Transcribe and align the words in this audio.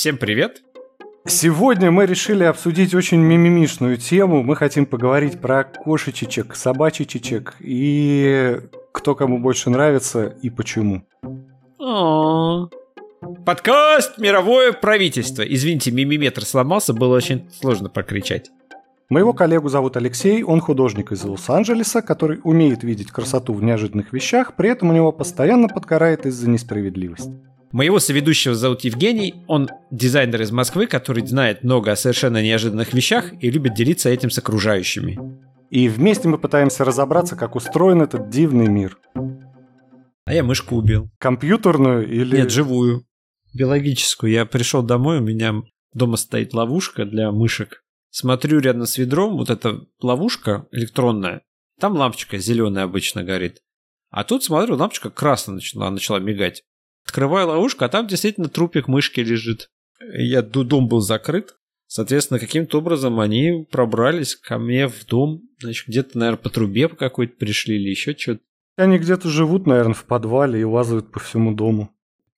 Всем 0.00 0.16
привет! 0.16 0.62
Сегодня 1.26 1.90
мы 1.90 2.06
решили 2.06 2.42
обсудить 2.42 2.94
очень 2.94 3.18
мимимишную 3.18 3.98
тему. 3.98 4.42
Мы 4.42 4.56
хотим 4.56 4.86
поговорить 4.86 5.38
про 5.42 5.62
кошечек, 5.62 6.56
собачечек 6.56 7.56
и 7.60 8.60
кто 8.92 9.14
кому 9.14 9.38
больше 9.40 9.68
нравится 9.68 10.34
и 10.40 10.48
почему. 10.48 11.02
Подкаст 13.44 14.16
«Мировое 14.16 14.72
правительство». 14.72 15.42
Извините, 15.42 15.90
мимиметр 15.90 16.46
сломался, 16.46 16.94
было 16.94 17.14
очень 17.14 17.50
сложно 17.52 17.90
прокричать. 17.90 18.50
Моего 19.10 19.34
коллегу 19.34 19.68
зовут 19.68 19.98
Алексей, 19.98 20.42
он 20.42 20.62
художник 20.62 21.12
из 21.12 21.22
Лос-Анджелеса, 21.24 22.00
который 22.00 22.40
умеет 22.42 22.84
видеть 22.84 23.10
красоту 23.10 23.52
в 23.52 23.62
неожиданных 23.62 24.14
вещах, 24.14 24.56
при 24.56 24.70
этом 24.70 24.88
у 24.88 24.92
него 24.94 25.12
постоянно 25.12 25.68
подкарает 25.68 26.24
из-за 26.24 26.48
несправедливости. 26.48 27.49
Моего 27.72 27.98
соведущего 27.98 28.54
зовут 28.54 28.82
Евгений, 28.82 29.34
он 29.46 29.68
дизайнер 29.90 30.42
из 30.42 30.50
Москвы, 30.50 30.86
который 30.86 31.26
знает 31.26 31.62
много 31.62 31.92
о 31.92 31.96
совершенно 31.96 32.42
неожиданных 32.42 32.92
вещах 32.92 33.32
и 33.40 33.50
любит 33.50 33.74
делиться 33.74 34.08
этим 34.08 34.30
с 34.30 34.38
окружающими. 34.38 35.18
И 35.70 35.88
вместе 35.88 36.28
мы 36.28 36.38
пытаемся 36.38 36.84
разобраться, 36.84 37.36
как 37.36 37.54
устроен 37.54 38.02
этот 38.02 38.28
дивный 38.28 38.68
мир. 38.68 38.98
А 40.24 40.34
я 40.34 40.42
мышку 40.42 40.76
убил. 40.76 41.10
Компьютерную 41.18 42.08
или... 42.08 42.38
Нет, 42.38 42.50
живую. 42.50 43.04
Биологическую. 43.54 44.32
Я 44.32 44.46
пришел 44.46 44.82
домой, 44.82 45.18
у 45.18 45.22
меня 45.22 45.54
дома 45.92 46.16
стоит 46.16 46.54
ловушка 46.54 47.04
для 47.04 47.30
мышек 47.30 47.82
смотрю 48.10 48.58
рядом 48.58 48.86
с 48.86 48.98
ведром, 48.98 49.36
вот 49.36 49.50
эта 49.50 49.86
ловушка 50.00 50.66
электронная, 50.72 51.42
там 51.78 51.96
лампочка 51.96 52.38
зеленая 52.38 52.84
обычно 52.84 53.24
горит. 53.24 53.62
А 54.10 54.24
тут 54.24 54.44
смотрю, 54.44 54.76
лампочка 54.76 55.10
красная 55.10 55.56
начала, 55.56 55.90
начала 55.90 56.18
мигать. 56.18 56.64
Открываю 57.04 57.48
ловушку, 57.48 57.84
а 57.84 57.88
там 57.88 58.06
действительно 58.06 58.48
трупик 58.48 58.88
мышки 58.88 59.20
лежит. 59.20 59.70
Я 60.12 60.42
дом 60.42 60.88
был 60.88 61.00
закрыт. 61.00 61.56
Соответственно, 61.86 62.38
каким-то 62.38 62.78
образом 62.78 63.18
они 63.18 63.66
пробрались 63.70 64.36
ко 64.36 64.58
мне 64.58 64.86
в 64.86 65.04
дом. 65.06 65.42
Значит, 65.60 65.88
где-то, 65.88 66.18
наверное, 66.18 66.38
по 66.40 66.48
трубе 66.48 66.88
какой-то 66.88 67.34
пришли 67.36 67.76
или 67.76 67.90
еще 67.90 68.16
что-то. 68.16 68.40
Они 68.76 68.98
где-то 68.98 69.28
живут, 69.28 69.66
наверное, 69.66 69.94
в 69.94 70.04
подвале 70.04 70.60
и 70.60 70.64
лазают 70.64 71.10
по 71.10 71.18
всему 71.18 71.52
дому. 71.52 71.90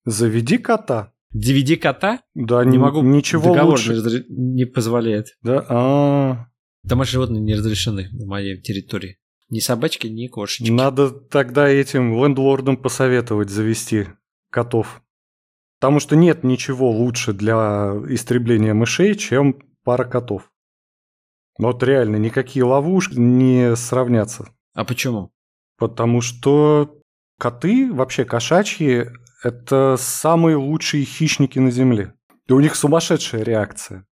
Заведи 0.06 0.56
кота. 0.56 1.12
DVD 1.34 1.77
кота? 1.77 2.20
Да, 2.34 2.65
не 2.65 2.78
могу. 2.78 3.03
Ничего 3.03 3.53
договор 3.53 3.72
лучше. 3.72 3.91
Не, 3.91 3.97
разре... 3.97 4.25
не 4.28 4.65
позволяет. 4.65 5.37
Да, 5.42 5.65
а. 5.69 6.47
Домашние 6.83 7.12
животные 7.12 7.42
не 7.42 7.55
разрешены 7.55 8.09
на 8.12 8.27
моей 8.27 8.61
территории. 8.61 9.19
Ни 9.50 9.61
собачки, 9.61 10.06
ни 10.06 10.28
кошечки. 10.28 10.70
Надо 10.70 11.11
тогда 11.11 11.69
этим 11.69 12.15
лендлордам 12.15 12.77
посоветовать 12.77 13.50
завести 13.50 14.06
котов. 14.53 15.03
Потому 15.81 15.98
что 15.98 16.14
нет 16.14 16.45
ничего 16.45 16.91
лучше 16.92 17.33
для 17.33 17.95
истребления 18.08 18.75
мышей, 18.75 19.17
чем 19.17 19.61
пара 19.83 20.05
котов. 20.05 20.53
Вот 21.59 21.83
реально, 21.83 22.17
никакие 22.17 22.64
ловушки 22.64 23.19
не 23.19 23.75
сравнятся. 23.75 24.48
А 24.75 24.84
почему? 24.84 25.33
Потому 25.77 26.20
что 26.20 27.00
коты, 27.39 27.92
вообще 27.92 28.25
кошачьи, 28.25 29.09
это 29.42 29.97
самые 29.98 30.56
лучшие 30.56 31.05
хищники 31.05 31.59
на 31.59 31.72
Земле. 31.72 32.14
И 32.47 32.53
у 32.53 32.61
них 32.61 32.77
сумасшедшая 32.77 33.42
реакция. 33.42 34.06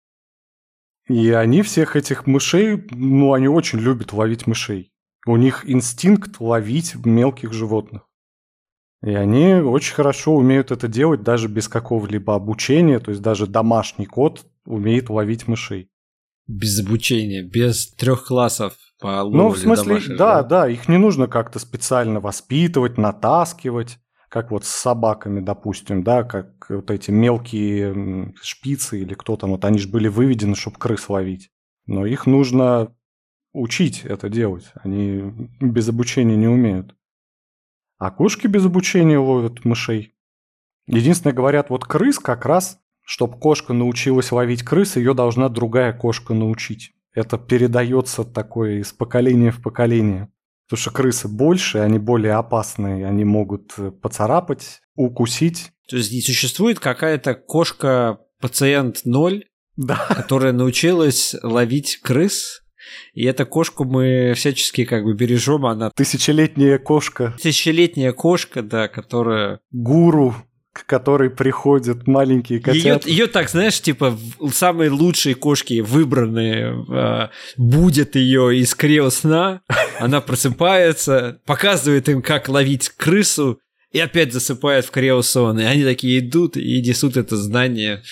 И 1.08 1.30
они 1.30 1.62
всех 1.62 1.96
этих 1.96 2.26
мышей, 2.26 2.84
ну, 2.90 3.32
они 3.32 3.48
очень 3.48 3.78
любят 3.78 4.12
ловить 4.12 4.46
мышей. 4.46 4.92
У 5.26 5.36
них 5.36 5.68
инстинкт 5.68 6.40
ловить 6.40 6.94
мелких 7.04 7.52
животных. 7.52 8.09
И 9.02 9.14
они 9.14 9.54
очень 9.54 9.94
хорошо 9.94 10.34
умеют 10.34 10.70
это 10.70 10.86
делать 10.86 11.22
даже 11.22 11.48
без 11.48 11.68
какого-либо 11.68 12.34
обучения, 12.34 12.98
то 12.98 13.10
есть 13.10 13.22
даже 13.22 13.46
домашний 13.46 14.06
кот 14.06 14.44
умеет 14.66 15.08
ловить 15.08 15.48
мышей. 15.48 15.88
Без 16.46 16.80
обучения, 16.80 17.42
без 17.42 17.94
трех 17.94 18.26
классов 18.26 18.74
по 19.00 19.22
ловле 19.22 19.38
Ну, 19.38 19.48
в 19.48 19.58
смысле, 19.58 19.84
домашних 19.84 20.16
да, 20.18 20.32
животных. 20.32 20.48
да, 20.48 20.68
их 20.68 20.88
не 20.88 20.98
нужно 20.98 21.28
как-то 21.28 21.58
специально 21.58 22.20
воспитывать, 22.20 22.98
натаскивать 22.98 23.98
как 24.28 24.52
вот 24.52 24.64
с 24.64 24.68
собаками, 24.68 25.40
допустим, 25.40 26.04
да, 26.04 26.22
как 26.22 26.66
вот 26.68 26.90
эти 26.92 27.10
мелкие 27.10 28.32
шпицы 28.40 29.00
или 29.00 29.14
кто 29.14 29.36
там, 29.36 29.50
вот 29.50 29.64
они 29.64 29.78
же 29.78 29.88
были 29.88 30.06
выведены, 30.06 30.54
чтобы 30.54 30.78
крыс 30.78 31.08
ловить. 31.08 31.50
Но 31.86 32.06
их 32.06 32.26
нужно 32.26 32.94
учить 33.52 34.02
это 34.04 34.28
делать. 34.28 34.70
Они 34.84 35.48
без 35.60 35.88
обучения 35.88 36.36
не 36.36 36.46
умеют. 36.46 36.94
А 38.00 38.10
кошки 38.10 38.46
без 38.46 38.64
обучения 38.64 39.18
ловят 39.18 39.64
мышей. 39.66 40.14
Единственное, 40.86 41.34
говорят, 41.34 41.68
вот 41.68 41.84
крыс 41.84 42.18
как 42.18 42.46
раз, 42.46 42.78
чтобы 43.02 43.38
кошка 43.38 43.74
научилась 43.74 44.32
ловить 44.32 44.62
крыс, 44.62 44.96
ее 44.96 45.12
должна 45.12 45.50
другая 45.50 45.92
кошка 45.92 46.32
научить. 46.32 46.92
Это 47.12 47.36
передается 47.36 48.24
такое 48.24 48.80
из 48.80 48.94
поколения 48.94 49.50
в 49.50 49.60
поколение. 49.60 50.32
Потому 50.66 50.80
что 50.80 50.90
крысы 50.92 51.28
больше, 51.28 51.78
они 51.78 51.98
более 51.98 52.34
опасные, 52.34 53.06
они 53.06 53.24
могут 53.24 53.74
э, 53.76 53.90
поцарапать, 53.90 54.80
укусить. 54.94 55.72
То 55.86 55.96
есть 55.96 56.10
не 56.10 56.22
существует 56.22 56.80
какая-то 56.80 57.34
кошка-пациент 57.34 59.00
ноль, 59.04 59.44
да. 59.76 60.06
которая 60.08 60.54
научилась 60.54 61.34
ловить 61.42 61.98
крыс, 61.98 62.62
и 63.14 63.24
эту 63.24 63.46
кошку 63.46 63.84
мы 63.84 64.34
всячески 64.34 64.84
как 64.84 65.04
бы 65.04 65.14
бережем, 65.14 65.66
она 65.66 65.90
Тысячелетняя 65.90 66.78
кошка. 66.78 67.36
Тысячелетняя 67.40 68.12
кошка, 68.12 68.62
да, 68.62 68.88
которая... 68.88 69.60
Гуру, 69.70 70.34
к 70.72 70.86
которой 70.86 71.30
приходят 71.30 72.06
маленькие 72.06 72.60
котята. 72.60 73.08
Ее, 73.08 73.18
ее 73.18 73.26
так, 73.26 73.50
знаешь, 73.50 73.80
типа 73.80 74.18
самые 74.52 74.90
лучшие 74.90 75.34
кошки 75.34 75.80
выбранные 75.80 76.84
э, 76.88 77.28
будет 77.56 78.14
ее 78.14 78.56
из 78.56 78.74
крила 78.74 79.10
сна, 79.10 79.62
она 79.98 80.20
просыпается, 80.20 81.40
показывает 81.44 82.08
им, 82.08 82.22
как 82.22 82.48
ловить 82.48 82.88
крысу, 82.90 83.60
и 83.90 83.98
опять 83.98 84.32
засыпает 84.32 84.84
в 84.84 84.90
криосон. 84.90 85.58
И 85.58 85.64
они 85.64 85.82
такие 85.82 86.20
идут 86.20 86.56
и 86.56 86.80
несут 86.80 87.16
это 87.16 87.36
знание, 87.36 88.02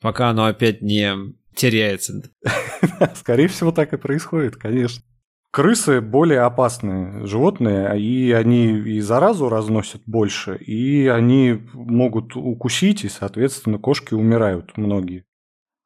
пока 0.00 0.30
оно 0.30 0.46
опять 0.46 0.82
не 0.82 1.14
теряется. 1.54 2.22
Скорее 3.14 3.48
всего, 3.48 3.72
так 3.72 3.92
и 3.92 3.96
происходит, 3.96 4.56
конечно. 4.56 5.02
Крысы 5.50 6.00
более 6.00 6.40
опасные 6.40 7.26
животные, 7.26 8.00
и 8.00 8.32
они 8.32 8.76
и 8.76 9.00
заразу 9.00 9.48
разносят 9.48 10.02
больше, 10.04 10.56
и 10.56 11.06
они 11.06 11.60
могут 11.72 12.34
укусить, 12.34 13.04
и, 13.04 13.08
соответственно, 13.08 13.78
кошки 13.78 14.14
умирают 14.14 14.76
многие. 14.76 15.24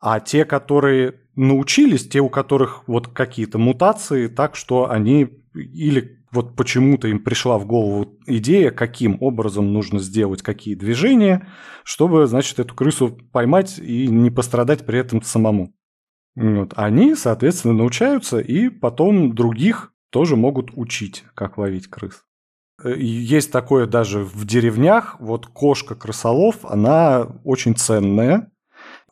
А 0.00 0.20
те, 0.20 0.46
которые 0.46 1.20
научились, 1.36 2.08
те, 2.08 2.20
у 2.20 2.30
которых 2.30 2.84
вот 2.86 3.08
какие-то 3.08 3.58
мутации, 3.58 4.28
так 4.28 4.56
что 4.56 4.90
они 4.90 5.28
или 5.54 6.17
вот 6.30 6.56
почему-то 6.56 7.08
им 7.08 7.22
пришла 7.22 7.58
в 7.58 7.66
голову 7.66 8.18
идея, 8.26 8.70
каким 8.70 9.16
образом 9.20 9.72
нужно 9.72 9.98
сделать 9.98 10.42
какие 10.42 10.74
движения, 10.74 11.48
чтобы, 11.84 12.26
значит, 12.26 12.58
эту 12.58 12.74
крысу 12.74 13.18
поймать 13.32 13.78
и 13.78 14.08
не 14.08 14.30
пострадать 14.30 14.84
при 14.84 14.98
этом 14.98 15.22
самому. 15.22 15.74
Вот. 16.36 16.72
Они, 16.76 17.14
соответственно, 17.14 17.74
научаются 17.74 18.38
и 18.38 18.68
потом 18.68 19.34
других 19.34 19.92
тоже 20.10 20.36
могут 20.36 20.70
учить, 20.74 21.24
как 21.34 21.58
ловить 21.58 21.88
крыс. 21.88 22.22
Есть 22.84 23.50
такое 23.50 23.86
даже 23.86 24.20
в 24.22 24.46
деревнях, 24.46 25.16
вот 25.18 25.46
кошка-крысолов, 25.46 26.64
она 26.64 27.26
очень 27.42 27.74
ценная, 27.74 28.52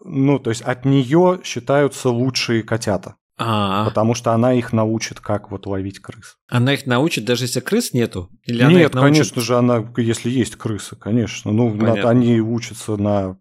ну, 0.04 0.38
то 0.38 0.50
есть 0.50 0.62
от 0.62 0.84
нее 0.84 1.40
считаются 1.42 2.10
лучшие 2.10 2.62
котята. 2.62 3.16
А, 3.38 3.84
Потому 3.84 4.14
что 4.14 4.32
она 4.32 4.54
их 4.54 4.72
научит, 4.72 5.20
как 5.20 5.50
вот 5.50 5.66
ловить 5.66 5.98
крыс. 6.00 6.36
она 6.48 6.72
их 6.72 6.86
научит, 6.86 7.24
даже 7.26 7.44
если 7.44 7.60
крыс 7.60 7.92
нету? 7.92 8.30
Или 8.44 8.62
она 8.62 8.72
Нет, 8.72 8.88
их 8.90 8.94
научит- 8.94 9.12
конечно 9.14 9.40
же, 9.42 9.56
она, 9.56 9.84
если 9.98 10.30
есть 10.30 10.56
крысы, 10.56 10.96
конечно. 10.96 11.52
Ну, 11.52 11.70
Понятно. 11.78 12.08
они 12.10 12.40
учатся 12.40 12.96
на 12.96 13.36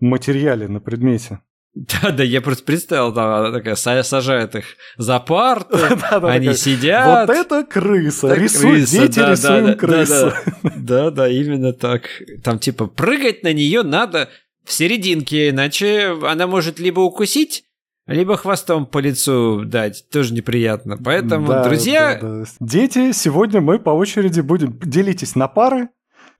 материале, 0.00 0.68
на 0.68 0.80
предмете. 0.80 1.40
Да, 1.74 2.10
да, 2.10 2.22
я 2.22 2.42
просто 2.42 2.64
представил, 2.64 3.12
да, 3.12 3.38
она 3.38 3.50
такая 3.52 3.76
са- 3.76 4.02
сажает 4.02 4.54
их 4.54 4.64
за 4.98 5.24
Да-да, 5.26 6.18
они 6.28 6.52
сидят. 6.52 7.26
Вот 7.26 7.34
это 7.34 7.64
крыса. 7.64 8.34
Рисуй, 8.34 8.82
дети, 8.84 9.18
рисуем 9.18 9.78
крысу. 9.78 10.32
Да, 10.76 11.10
да, 11.10 11.28
именно 11.28 11.72
так. 11.72 12.02
Там 12.44 12.58
типа 12.58 12.86
прыгать 12.88 13.42
на 13.42 13.54
нее 13.54 13.82
надо 13.82 14.28
в 14.66 14.72
серединке, 14.72 15.48
иначе 15.48 16.14
она 16.22 16.46
может 16.46 16.78
либо 16.78 17.00
укусить, 17.00 17.64
либо 18.06 18.36
хвостом 18.36 18.86
по 18.86 18.98
лицу 18.98 19.64
дать. 19.64 20.04
Тоже 20.10 20.34
неприятно. 20.34 20.96
Поэтому, 20.96 21.46
Да, 21.48 21.64
друзья, 21.64 22.18
да, 22.20 22.40
да. 22.40 22.44
Дети, 22.60 23.12
сегодня 23.12 23.60
мы 23.60 23.78
по 23.78 23.90
очереди 23.90 24.40
будем... 24.40 24.78
Делитесь 24.80 25.34
на 25.36 25.48
пары. 25.48 25.88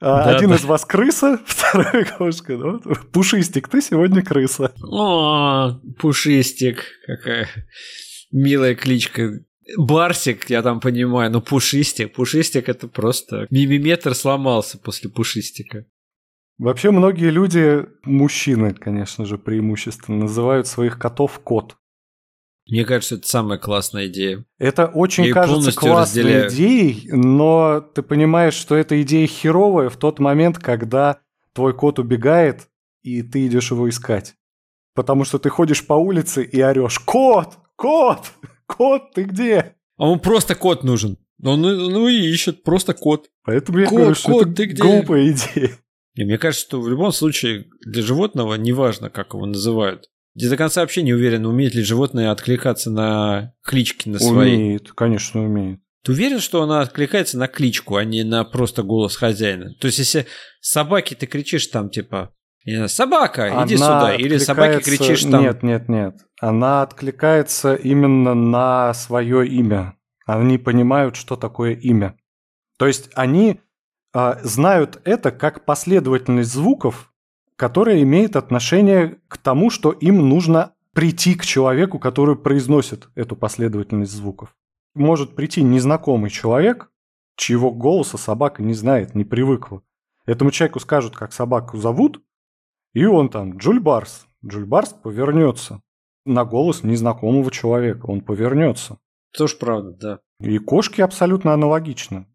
А, 0.01 0.25
Да, 0.25 0.37
Один 0.37 0.51
да. 0.51 0.57
из 0.57 0.65
вас 0.65 0.85
крыса, 0.85 1.41
второй 1.47 2.05
кошка. 2.05 2.57
Ну, 2.57 2.81
вот, 2.85 3.11
Пушистик, 3.13 3.69
ты 3.69 3.81
сегодня 3.81 4.23
крыса. 4.23 4.73
о, 4.83 5.79
пушистик, 6.01 6.85
какая 7.07 7.49
милая 8.33 8.75
кличка. 8.75 9.31
Барсик, 9.79 10.51
я 10.51 10.61
там 10.63 10.81
понимаю, 10.81 11.31
но 11.31 11.41
пушистик. 11.41 12.13
Пушистик 12.15 12.69
это 12.69 12.89
просто... 12.89 13.47
Мимиметр 13.51 14.15
сломался 14.15 14.77
после 14.79 15.09
пушистика. 15.09 15.87
Вообще 16.63 16.93
многие 16.93 17.29
люди, 17.31 17.87
мужчины, 18.05 18.73
конечно 18.73 19.25
же, 19.27 19.37
преимущественно, 19.37 20.17
называют 20.19 20.69
своих 20.69 20.97
котов 20.97 21.41
кот. 21.41 21.77
Мне 22.69 22.85
кажется, 22.85 23.17
это 23.17 23.27
самая 23.27 23.59
классная 23.59 24.07
идея. 24.07 24.45
Это 24.59 24.87
очень 24.87 25.25
Я 25.25 25.35
кажется 25.35 25.73
классной 25.73 26.23
разделяю. 26.23 26.49
идеей, 26.51 27.09
но 27.11 27.81
ты 27.81 28.03
понимаешь, 28.03 28.55
что 28.55 28.77
эта 28.77 29.03
идея 29.03 29.27
херовая 29.27 29.89
в 29.89 29.97
тот 29.97 30.21
момент, 30.21 30.59
когда 30.61 31.19
твой 31.53 31.75
кот 31.75 31.99
убегает, 31.99 32.69
и 33.03 33.23
ты 33.23 33.49
идешь 33.49 33.73
его 33.73 33.89
искать. 33.89 34.37
Потому 34.95 35.25
что 35.25 35.41
ты 35.41 35.49
ходишь 35.49 35.85
по 35.85 35.95
улице 35.95 36.45
и 36.45 36.61
орешь 36.61 37.01
«Кот! 37.01 37.59
Кот! 37.75 38.31
Кот, 38.67 39.11
ты 39.15 39.25
где?» 39.25 39.75
А 39.99 40.09
он 40.09 40.21
просто 40.21 40.55
кот 40.55 40.85
нужен. 40.85 41.19
Он 41.43 41.61
ну, 41.61 41.91
ну 41.91 42.07
и 42.07 42.15
ищет 42.15 42.63
просто 42.63 42.95
кот. 42.95 43.31
Поэтому 43.43 43.79
я 43.79 43.87
Кот, 43.87 43.99
говорю, 43.99 44.15
что 44.15 44.31
кот, 44.31 44.43
это 44.43 44.55
ты 44.55 44.65
где? 44.67 44.81
глупая 44.81 45.33
идея. 45.33 45.71
И 46.15 46.25
мне 46.25 46.39
кажется, 46.39 46.67
что 46.67 46.81
в 46.81 46.89
любом 46.89 47.13
случае 47.13 47.67
для 47.87 48.03
животного 48.03 48.55
неважно, 48.55 49.11
как 49.11 49.35
его 49.35 49.47
называют. 49.47 50.09
Я 50.35 50.49
до 50.51 50.57
конца 50.57 50.81
вообще 50.81 51.03
не 51.03 51.13
уверен, 51.13 51.47
умеет 51.47 51.75
ли 51.75 51.83
животное 51.83 52.31
откликаться 52.31 52.91
на 52.91 53.55
клички 53.63 54.09
на 54.09 54.19
свои. 54.19 54.55
Умеет, 54.57 54.93
конечно, 54.93 55.45
умеет. 55.45 55.81
Ты 56.05 56.13
уверен, 56.13 56.41
что 56.41 56.63
она 56.63 56.81
откликается 56.81 57.39
на 57.39 57.47
кличку, 57.49 57.97
а 57.97 58.05
не 58.05 58.25
на 58.25 58.45
просто 58.45 58.83
голос 58.83 59.15
хозяина? 59.17 59.75
То 59.79 59.87
есть, 59.87 59.99
если 59.99 60.27
собаке 60.61 61.15
ты 61.15 61.27
кричишь 61.27 61.67
там, 61.69 61.91
типа, 61.91 62.35
не 62.65 62.75
знаю, 62.75 62.89
собака, 62.89 63.49
иди 63.65 63.77
Она 63.77 63.87
сюда, 63.87 64.15
или 64.15 64.39
собаке 64.39 64.79
откликается- 64.79 65.05
кричишь 65.05 65.31
там, 65.31 65.43
Нет, 65.43 65.63
нет, 65.63 65.89
нет. 65.89 66.15
Она 66.41 66.83
откликается 66.83 67.75
именно 67.75 68.35
на 68.35 68.95
свое 68.95 69.47
имя. 69.47 69.97
Они 70.27 70.59
понимают, 70.59 71.17
что 71.17 71.37
такое 71.37 71.75
имя. 71.75 72.17
То 72.79 72.87
есть 72.87 73.11
они 73.15 73.61
а, 74.13 74.39
знают 74.43 75.01
это 75.05 75.31
как 75.31 75.65
последовательность 75.65 76.53
звуков, 76.53 77.13
которая 77.57 78.03
имеет 78.03 78.37
отношение 78.37 79.19
к 79.29 79.39
тому, 79.39 79.71
что 79.71 79.93
им 79.93 80.29
нужно 80.29 80.75
прийти 80.93 81.35
к 81.35 81.45
человеку, 81.45 81.99
который 81.99 82.37
произносит 82.37 83.09
эту 83.15 83.37
последовательность 83.37 84.13
звуков. 84.13 84.55
Может 84.95 85.35
прийти 85.35 85.63
незнакомый 85.63 86.31
человек, 86.31 86.91
чьего 87.37 87.71
голоса 87.71 88.19
собака 88.19 88.63
не 88.63 88.75
знает, 88.75 89.15
не 89.15 89.25
привыкла. 89.25 89.83
Этому 90.27 90.51
человеку 90.51 90.81
скажут, 90.81 91.17
как 91.17 91.33
собаку 91.33 91.79
зовут, 91.79 92.23
и 92.93 93.07
он 93.07 93.31
там, 93.31 93.57
Джульбарс. 93.57 94.27
Джульбарс 94.45 94.91
повернется 95.03 95.81
на 96.25 96.45
голос 96.45 96.83
незнакомого 96.83 97.51
человека. 97.51 98.07
Он 98.07 98.21
повернется. 98.21 98.99
тоже 99.37 99.57
правда, 99.57 99.93
да. 99.93 100.21
И 100.47 100.59
кошки 100.59 101.01
абсолютно 101.01 101.55
аналогично. 101.55 102.27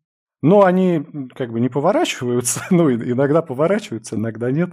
Но 0.42 0.64
они 0.64 1.04
как 1.36 1.52
бы 1.52 1.60
не 1.60 1.70
поворачиваются, 1.70 2.66
ну, 2.70 2.92
иногда 2.92 3.42
поворачиваются, 3.42 4.16
иногда 4.16 4.52
нет. 4.52 4.70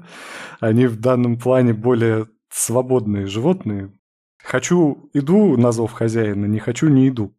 Они 0.61 0.87
в 0.87 1.01
данном 1.01 1.39
плане 1.39 1.73
более 1.73 2.27
свободные 2.51 3.27
животные. 3.27 3.93
Хочу, 4.43 5.11
иду 5.15 5.57
на 5.57 5.73
зов 5.73 5.93
хозяина, 5.93 6.45
не 6.47 6.59
хочу, 6.59 6.89
не 6.89 7.09
иду. 7.09 7.35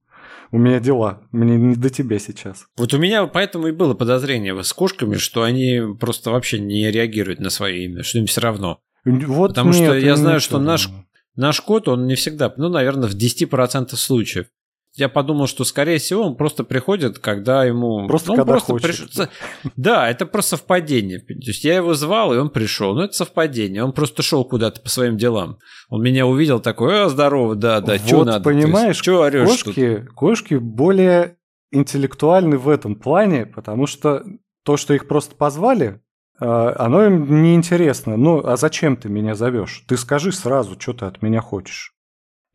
У 0.52 0.58
меня 0.58 0.80
дела, 0.80 1.22
мне 1.32 1.58
не 1.58 1.76
до 1.76 1.90
тебя 1.90 2.18
сейчас. 2.18 2.68
Вот 2.78 2.94
у 2.94 2.98
меня 2.98 3.26
поэтому 3.28 3.68
и 3.68 3.72
было 3.72 3.94
подозрение 3.94 4.62
с 4.64 4.74
кошками, 4.74 5.16
что 5.16 5.44
они 5.44 5.82
просто 6.00 6.32
вообще 6.32 6.60
не 6.60 6.90
реагируют 6.92 7.40
на 7.40 7.50
свое 7.50 7.86
имя, 7.86 8.04
что 8.04 8.20
им 8.20 8.26
все 8.26 8.42
равно. 8.42 8.80
Вот 9.04 9.50
Потому 9.50 9.74
что 9.74 9.94
нет, 9.94 10.04
я 10.04 10.12
им 10.12 10.18
знаю, 10.18 10.40
что 10.40 10.60
наш-. 10.60 10.90
Наш 11.36 11.60
кот, 11.60 11.90
он 11.90 12.08
не 12.08 12.16
всегда, 12.16 12.54
ну, 12.56 12.70
наверное, 12.70 13.10
в 13.10 13.14
10% 13.14 13.94
случаев. 13.96 14.48
Я 14.96 15.10
подумал, 15.10 15.48
что, 15.48 15.66
скорее 15.66 15.98
всего, 15.98 16.24
он 16.24 16.36
просто 16.36 16.64
приходит, 16.64 17.20
когда 17.20 17.66
ему... 17.66 18.08
Просто 18.08 18.32
ну, 18.32 18.38
когда 18.38 18.54
приш- 18.56 18.60
хочет. 18.62 19.30
Да, 19.76 20.10
это 20.10 20.26
просто 20.26 20.58
совпадение. 20.58 21.20
То 21.20 21.34
есть 21.34 21.66
я 21.66 21.76
его 21.76 21.94
звал, 21.94 22.34
и 22.34 22.38
он 22.38 22.50
пришел. 22.50 22.96
Ну, 22.96 23.02
это 23.02 23.14
совпадение. 23.14 23.84
Он 23.84 23.92
просто 23.92 24.24
шел 24.24 24.46
куда-то 24.46 24.82
по 24.82 24.90
своим 24.90 25.18
делам. 25.18 25.58
Он 25.90 26.02
меня 26.02 26.26
увидел 26.26 26.62
такой, 26.62 27.04
а, 27.04 27.10
здорово, 27.10 27.56
да, 27.56 27.82
да, 27.82 27.98
что 27.98 28.20
Вот 28.20 28.28
надо? 28.28 28.44
понимаешь, 28.44 28.96
что 28.96 29.22
орешь 29.22 29.50
тут? 29.50 29.64
кошки, 29.76 30.08
кошки 30.16 30.54
более 30.56 31.36
интеллектуальны 31.72 32.58
в 32.58 32.70
этом 32.70 32.96
плане, 32.96 33.46
потому 33.46 33.88
что 33.88 34.24
то, 34.64 34.78
что 34.78 34.94
их 34.94 35.10
просто 35.10 35.36
позвали, 35.36 36.02
э, 36.40 36.46
оно 36.46 37.04
им 37.06 37.44
неинтересно. 37.44 38.16
Ну, 38.16 38.46
а 38.46 38.56
зачем 38.56 38.96
ты 38.96 39.10
меня 39.10 39.36
зовешь? 39.36 39.84
Ты 39.90 39.98
скажи 39.98 40.32
сразу, 40.32 40.80
что 40.80 40.94
ты 40.94 41.06
от 41.06 41.22
меня 41.22 41.42
хочешь. 41.42 41.95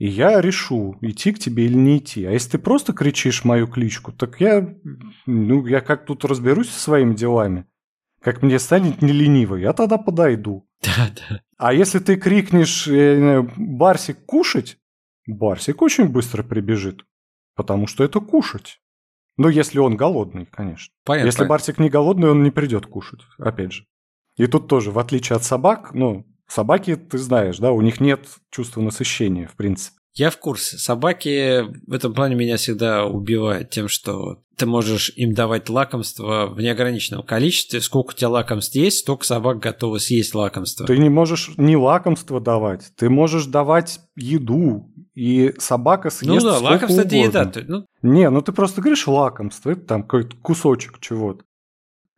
И 0.01 0.09
я 0.09 0.41
решу, 0.41 0.97
идти 1.03 1.31
к 1.31 1.39
тебе 1.39 1.67
или 1.67 1.75
не 1.75 1.99
идти. 1.99 2.25
А 2.25 2.31
если 2.31 2.53
ты 2.53 2.59
просто 2.59 2.95
кричишь 2.95 3.45
мою 3.45 3.67
кличку, 3.67 4.13
так 4.13 4.41
я, 4.41 4.75
ну, 5.27 5.67
я 5.67 5.83
как 5.83 6.07
тут 6.07 6.25
разберусь 6.25 6.71
со 6.71 6.81
своими 6.81 7.15
делами. 7.15 7.67
Как 8.23 8.41
мне 8.41 8.59
станет 8.59 9.03
не 9.03 9.13
лениво, 9.13 9.57
я 9.57 9.75
тогда 9.75 9.99
подойду. 9.99 10.67
Да, 10.83 11.11
да. 11.15 11.43
А 11.59 11.75
если 11.75 11.99
ты 11.99 12.17
крикнешь 12.17 12.89
«Барсик, 13.59 14.25
кушать», 14.25 14.79
Барсик 15.27 15.83
очень 15.83 16.09
быстро 16.09 16.43
прибежит, 16.43 17.05
потому 17.55 17.87
что 17.87 18.03
это 18.03 18.21
кушать. 18.21 18.81
Ну, 19.37 19.49
если 19.49 19.79
он 19.79 19.99
голодный, 19.99 20.47
конечно. 20.47 20.95
Понятно. 21.05 21.27
Если 21.27 21.45
Барсик 21.45 21.79
не 21.79 21.91
голодный, 21.91 22.31
он 22.31 22.43
не 22.43 22.51
придет 22.51 22.87
кушать, 22.87 23.21
опять 23.37 23.73
же. 23.73 23.85
И 24.39 24.47
тут 24.47 24.69
тоже, 24.69 24.91
в 24.91 24.99
отличие 24.99 25.37
от 25.37 25.45
собак, 25.45 25.93
ну, 25.93 26.25
собаки, 26.51 26.97
ты 26.97 27.19
знаешь, 27.19 27.59
да, 27.59 27.73
у 27.73 27.81
них 27.81 28.01
нет 28.01 28.27
чувства 28.51 28.81
насыщения, 28.83 29.47
в 29.49 29.57
принципе. 29.57 29.97
Я 30.15 30.31
в 30.31 30.39
курсе. 30.39 30.77
Собаки 30.77 31.65
в 31.87 31.93
этом 31.93 32.13
плане 32.13 32.35
меня 32.35 32.57
всегда 32.57 33.07
убивают 33.07 33.71
тем, 33.71 33.87
что 33.87 34.43
ты 34.57 34.67
можешь 34.67 35.11
им 35.15 35.35
давать 35.35 35.71
лакомство 35.71 36.47
в 36.49 36.61
неограниченном 36.61 37.23
количестве. 37.23 37.81
Сколько 37.81 38.11
у 38.11 38.15
тебя 38.15 38.29
лакомств 38.31 38.75
есть, 38.75 38.99
столько 38.99 39.25
собак 39.25 39.61
готовы 39.61 40.01
съесть 40.01 40.35
лакомство. 40.35 40.85
Ты 40.87 40.99
не 40.99 41.09
можешь 41.09 41.53
ни 41.57 41.77
лакомство 41.77 42.41
давать, 42.41 42.91
ты 42.97 43.09
можешь 43.09 43.47
давать 43.47 44.01
еду, 44.17 44.91
и 45.15 45.55
собака 45.59 46.11
ну 46.23 46.33
съест 46.33 46.45
да, 46.47 46.55
сколько 46.57 46.73
лакомство 46.73 47.01
это 47.03 47.17
еда. 47.17 47.45
То- 47.47 47.65
Ну, 47.69 47.87
Не, 48.03 48.31
ну 48.31 48.43
ты 48.43 48.53
просто 48.53 48.81
говоришь 48.81 49.07
лакомство, 49.07 49.71
это 49.71 49.83
там 49.83 50.03
какой-то 50.03 50.37
кусочек 50.43 50.99
чего-то. 51.01 51.45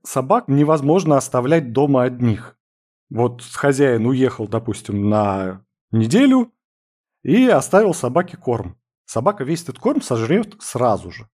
Собак 0.04 0.48
невозможно 0.48 1.16
оставлять 1.18 1.72
дома 1.72 2.04
одних. 2.04 2.56
Вот 3.12 3.42
хозяин 3.42 4.06
уехал, 4.06 4.48
допустим, 4.48 5.10
на 5.10 5.66
неделю 5.90 6.50
и 7.22 7.46
оставил 7.46 7.92
собаке 7.92 8.38
корм. 8.38 8.78
Собака 9.04 9.44
весь 9.44 9.64
этот 9.64 9.78
корм 9.78 10.00
сожрет 10.00 10.56
сразу 10.62 11.10
же. 11.10 11.28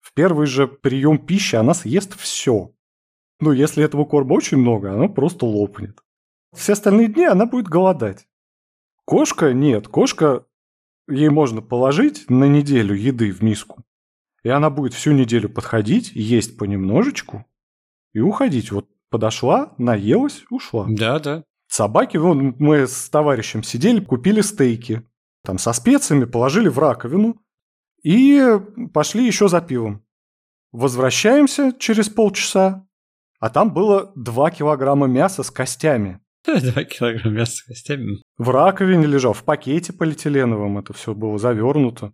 В 0.00 0.14
первый 0.14 0.46
же 0.46 0.66
прием 0.66 1.18
пищи 1.18 1.56
она 1.56 1.74
съест 1.74 2.18
все. 2.18 2.72
Ну, 3.38 3.52
если 3.52 3.84
этого 3.84 4.06
корма 4.06 4.32
очень 4.32 4.56
много, 4.56 4.94
она 4.94 5.08
просто 5.08 5.44
лопнет. 5.44 6.02
Все 6.54 6.72
остальные 6.72 7.08
дни 7.08 7.26
она 7.26 7.44
будет 7.44 7.68
голодать. 7.68 8.26
Кошка 9.04 9.52
нет, 9.52 9.88
кошка 9.88 10.46
ей 11.06 11.28
можно 11.28 11.60
положить 11.60 12.30
на 12.30 12.44
неделю 12.44 12.94
еды 12.94 13.30
в 13.30 13.42
миску, 13.42 13.84
и 14.42 14.48
она 14.48 14.70
будет 14.70 14.94
всю 14.94 15.12
неделю 15.12 15.50
подходить, 15.50 16.12
есть 16.12 16.56
понемножечку 16.56 17.44
и 18.14 18.20
уходить. 18.20 18.72
Вот 18.72 18.88
подошла, 19.10 19.74
наелась, 19.78 20.44
ушла. 20.50 20.86
да, 20.88 21.18
да. 21.18 21.44
Собаки, 21.68 22.16
вон 22.16 22.56
мы 22.58 22.86
с 22.88 23.08
товарищем 23.10 23.62
сидели, 23.62 24.00
купили 24.00 24.40
стейки, 24.40 25.06
там 25.44 25.58
со 25.58 25.72
специями, 25.72 26.24
положили 26.24 26.68
в 26.68 26.78
раковину 26.78 27.40
и 28.02 28.58
пошли 28.92 29.24
еще 29.24 29.48
за 29.48 29.60
пивом. 29.60 30.04
Возвращаемся 30.72 31.72
через 31.78 32.08
полчаса, 32.08 32.86
а 33.38 33.50
там 33.50 33.72
было 33.72 34.12
2 34.16 34.50
килограмма 34.50 35.06
мяса 35.06 35.42
с 35.42 35.50
костями. 35.50 36.20
Два 36.44 36.84
килограмма 36.84 37.36
мяса 37.36 37.56
с 37.56 37.62
костями. 37.62 38.18
В 38.36 38.50
раковине 38.50 39.06
лежал, 39.06 39.32
в 39.32 39.44
пакете 39.44 39.92
полиэтиленовом 39.92 40.78
это 40.78 40.92
все 40.92 41.14
было 41.14 41.38
завернуто. 41.38 42.12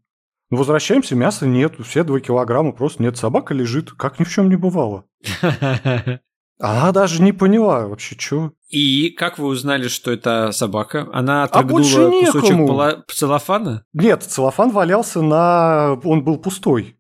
Ну, 0.50 0.58
возвращаемся, 0.58 1.16
мяса 1.16 1.46
нет, 1.46 1.74
все 1.84 2.04
2 2.04 2.20
килограмма 2.20 2.72
просто 2.72 3.02
нет. 3.02 3.16
Собака 3.16 3.52
лежит, 3.52 3.92
как 3.92 4.20
ни 4.20 4.24
в 4.24 4.30
чем 4.30 4.48
не 4.48 4.56
бывало. 4.56 5.06
Она 6.58 6.90
даже 6.92 7.22
не 7.22 7.32
поняла 7.32 7.86
вообще, 7.86 8.16
что. 8.18 8.52
И 8.70 9.10
как 9.10 9.38
вы 9.38 9.46
узнали, 9.46 9.88
что 9.88 10.10
это 10.10 10.52
собака? 10.52 11.06
Она 11.12 11.42
А 11.42 11.44
отрыгнула 11.44 11.78
кусочек 12.10 12.42
некому. 12.42 12.66
пола- 12.66 13.04
целлофана? 13.08 13.84
Нет, 13.92 14.22
целлофан 14.22 14.70
валялся 14.70 15.20
на... 15.22 15.98
Он 16.02 16.24
был 16.24 16.38
пустой. 16.38 16.96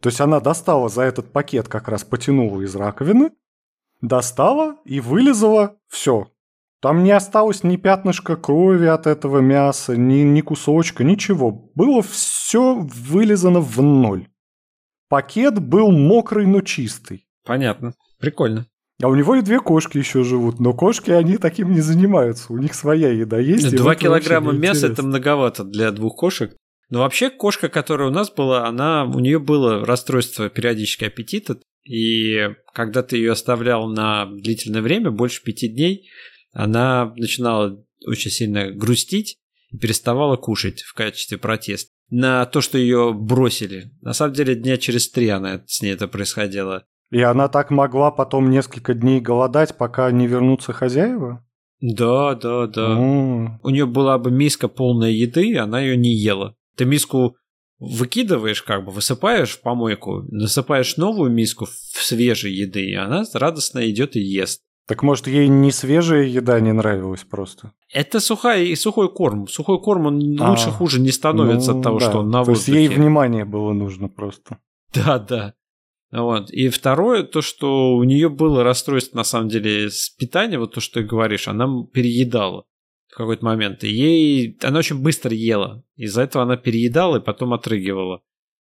То 0.00 0.08
есть 0.08 0.20
она 0.20 0.40
достала 0.40 0.88
за 0.88 1.02
этот 1.02 1.32
пакет, 1.32 1.68
как 1.68 1.88
раз 1.88 2.04
потянула 2.04 2.60
из 2.62 2.74
раковины, 2.76 3.30
достала 4.00 4.76
и 4.84 5.00
вылезала 5.00 5.76
все. 5.88 6.28
Там 6.80 7.04
не 7.04 7.12
осталось 7.12 7.62
ни 7.62 7.76
пятнышка 7.76 8.34
крови 8.36 8.86
от 8.86 9.06
этого 9.06 9.38
мяса, 9.38 9.96
ни, 9.96 10.22
ни 10.22 10.40
кусочка, 10.40 11.04
ничего. 11.04 11.70
Было 11.76 12.02
все 12.02 12.74
вылизано 12.74 13.60
в 13.60 13.80
ноль. 13.82 14.28
Пакет 15.08 15.60
был 15.60 15.92
мокрый, 15.92 16.46
но 16.46 16.60
чистый. 16.60 17.26
Понятно. 17.44 17.94
Прикольно. 18.18 18.66
А 19.02 19.08
у 19.08 19.14
него 19.16 19.34
и 19.34 19.42
две 19.42 19.58
кошки 19.58 19.98
еще 19.98 20.22
живут, 20.22 20.60
но 20.60 20.72
кошки, 20.72 21.10
они 21.10 21.36
таким 21.36 21.72
не 21.72 21.80
занимаются. 21.80 22.52
У 22.52 22.58
них 22.58 22.72
своя 22.72 23.10
еда 23.10 23.38
есть. 23.38 23.74
Два 23.74 23.96
килограмма 23.96 24.52
мяса 24.52 24.86
это 24.86 25.02
многовато 25.02 25.64
для 25.64 25.90
двух 25.90 26.16
кошек. 26.16 26.56
Но 26.88 27.00
вообще 27.00 27.30
кошка, 27.30 27.68
которая 27.68 28.08
у 28.08 28.12
нас 28.12 28.30
была, 28.30 28.68
она 28.68 29.04
у 29.04 29.18
нее 29.18 29.40
было 29.40 29.84
расстройство 29.84 30.48
периодически 30.48 31.04
аппетита. 31.04 31.58
И 31.84 32.50
когда 32.74 33.02
ты 33.02 33.16
ее 33.16 33.32
оставлял 33.32 33.88
на 33.88 34.26
длительное 34.26 34.82
время, 34.82 35.10
больше 35.10 35.42
пяти 35.42 35.68
дней, 35.68 36.08
она 36.52 37.12
начинала 37.16 37.84
очень 38.06 38.30
сильно 38.30 38.70
грустить 38.70 39.38
и 39.70 39.78
переставала 39.78 40.36
кушать 40.36 40.82
в 40.82 40.94
качестве 40.94 41.38
протеста 41.38 41.90
на 42.10 42.44
то, 42.46 42.60
что 42.60 42.78
ее 42.78 43.12
бросили. 43.12 43.90
На 44.02 44.12
самом 44.12 44.34
деле, 44.34 44.54
дня 44.54 44.76
через 44.76 45.10
три 45.10 45.28
она 45.28 45.64
с 45.66 45.80
ней 45.82 45.94
это 45.94 46.06
происходило. 46.06 46.84
И 47.12 47.20
она 47.20 47.48
так 47.48 47.70
могла 47.70 48.10
потом 48.10 48.48
несколько 48.48 48.94
дней 48.94 49.20
голодать, 49.20 49.76
пока 49.76 50.10
не 50.10 50.26
вернутся 50.26 50.72
хозяева? 50.72 51.44
Да, 51.82 52.34
да, 52.34 52.66
да. 52.66 52.96
О. 52.96 53.60
У 53.62 53.68
нее 53.68 53.84
была 53.84 54.16
бы 54.16 54.30
миска 54.30 54.66
полная 54.66 55.10
еды, 55.10 55.58
она 55.58 55.80
ее 55.82 55.98
не 55.98 56.14
ела. 56.14 56.56
Ты 56.74 56.86
миску 56.86 57.36
выкидываешь, 57.78 58.62
как 58.62 58.86
бы 58.86 58.92
высыпаешь 58.92 59.50
в 59.50 59.60
помойку, 59.60 60.22
насыпаешь 60.30 60.96
новую 60.96 61.30
миску 61.30 61.66
в 61.66 62.02
свежей 62.02 62.54
еды, 62.54 62.86
и 62.86 62.94
она 62.94 63.24
радостно 63.34 63.90
идет 63.90 64.16
и 64.16 64.20
ест. 64.20 64.62
Так 64.88 65.02
может, 65.02 65.26
ей 65.26 65.48
не 65.48 65.70
свежая 65.70 66.24
еда 66.24 66.60
не 66.60 66.72
нравилась 66.72 67.24
просто? 67.28 67.72
Это 67.92 68.20
сухая 68.20 68.64
и 68.64 68.74
сухой 68.74 69.12
корм. 69.12 69.48
Сухой 69.48 69.82
корм 69.82 70.06
он 70.06 70.40
а, 70.40 70.50
лучше 70.50 70.70
хуже 70.70 70.98
не 70.98 71.12
становится 71.12 71.72
ну, 71.72 71.78
от 71.78 71.84
того, 71.84 71.98
да. 71.98 72.08
что 72.08 72.18
он 72.20 72.30
на 72.30 72.42
То 72.42 72.52
воздухе. 72.52 72.80
есть 72.80 72.90
ей 72.90 72.98
внимание 72.98 73.44
было 73.44 73.74
нужно 73.74 74.08
просто. 74.08 74.58
Да, 74.94 75.18
да. 75.18 75.54
Вот. 76.12 76.50
И 76.50 76.68
второе, 76.68 77.22
то, 77.22 77.40
что 77.40 77.94
у 77.94 78.04
нее 78.04 78.28
было 78.28 78.62
расстройство, 78.62 79.16
на 79.16 79.24
самом 79.24 79.48
деле, 79.48 79.90
с 79.90 80.10
питанием, 80.10 80.60
вот 80.60 80.74
то, 80.74 80.80
что 80.80 81.00
ты 81.00 81.06
говоришь, 81.06 81.48
она 81.48 81.66
переедала 81.92 82.64
в 83.08 83.16
какой-то 83.16 83.44
момент. 83.44 83.82
И 83.82 83.88
ей... 83.88 84.58
Она 84.62 84.80
очень 84.80 85.00
быстро 85.00 85.32
ела. 85.32 85.82
Из-за 85.96 86.22
этого 86.22 86.44
она 86.44 86.56
переедала 86.56 87.16
и 87.16 87.24
потом 87.24 87.54
отрыгивала. 87.54 88.22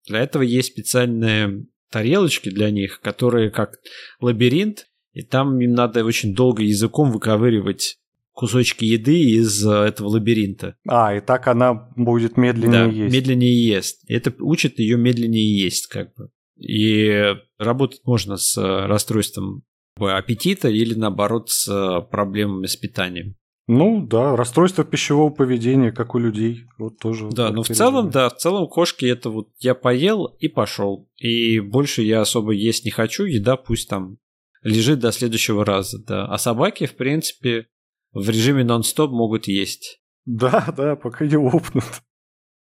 Для 0.07 0.19
этого 0.19 0.43
есть 0.43 0.73
специальные 0.73 1.65
тарелочки 1.89 2.49
для 2.49 2.69
них, 2.69 2.99
которые 2.99 3.49
как 3.49 3.75
лабиринт, 4.19 4.87
и 5.13 5.23
там 5.23 5.59
им 5.59 5.73
надо 5.73 6.03
очень 6.03 6.35
долго 6.35 6.63
языком 6.63 7.11
выковыривать 7.11 7.97
кусочки 8.33 8.85
еды 8.85 9.19
из 9.19 9.65
э, 9.65 9.71
этого 9.71 10.09
лабиринта. 10.09 10.75
А, 10.87 11.15
и 11.15 11.21
так 11.21 11.47
она 11.47 11.89
будет 11.95 12.37
медленнее 12.37 12.85
да, 12.85 12.85
есть. 12.85 13.15
медленнее 13.15 13.67
ест. 13.67 14.03
Это 14.07 14.31
учит 14.39 14.77
ее 14.77 14.95
медленнее 14.95 15.59
есть, 15.59 15.87
как 15.87 16.13
бы. 16.13 16.29
И 16.57 17.35
работать 17.57 18.01
можно 18.05 18.37
с 18.37 18.57
э, 18.57 18.85
расстройством 18.87 19.63
аппетита 19.99 20.69
или 20.69 20.93
наоборот 20.93 21.49
с 21.49 21.67
э, 21.67 22.01
проблемами 22.09 22.65
с 22.65 22.75
питанием. 22.75 23.35
Ну 23.67 24.05
да, 24.07 24.37
расстройство 24.37 24.85
пищевого 24.85 25.29
поведения, 25.29 25.91
как 25.91 26.15
у 26.15 26.19
людей, 26.19 26.63
вот 26.77 26.99
тоже. 26.99 27.27
Да, 27.29 27.51
но 27.51 27.63
в 27.63 27.67
целом, 27.67 28.09
да, 28.09 28.29
в 28.29 28.37
целом 28.37 28.67
кошки 28.67 29.05
это 29.05 29.29
вот 29.29 29.49
я 29.59 29.75
поел 29.75 30.25
и 30.39 30.47
пошел, 30.47 31.09
и 31.17 31.59
больше 31.59 32.01
я 32.01 32.21
особо 32.21 32.53
есть 32.53 32.85
не 32.85 32.91
хочу, 32.91 33.25
еда 33.25 33.57
пусть 33.57 33.89
там 33.89 34.19
лежит 34.63 34.99
до 34.99 35.11
следующего 35.11 35.65
раза, 35.65 36.01
да. 36.01 36.27
А 36.27 36.37
собаки, 36.37 36.85
в 36.85 36.95
принципе, 36.95 37.67
в 38.13 38.29
режиме 38.29 38.63
нон-стоп 38.63 39.11
могут 39.11 39.47
есть. 39.49 40.01
Да, 40.25 40.73
да, 40.75 40.95
пока 40.95 41.25
не 41.25 41.35
лопнут. 41.35 41.83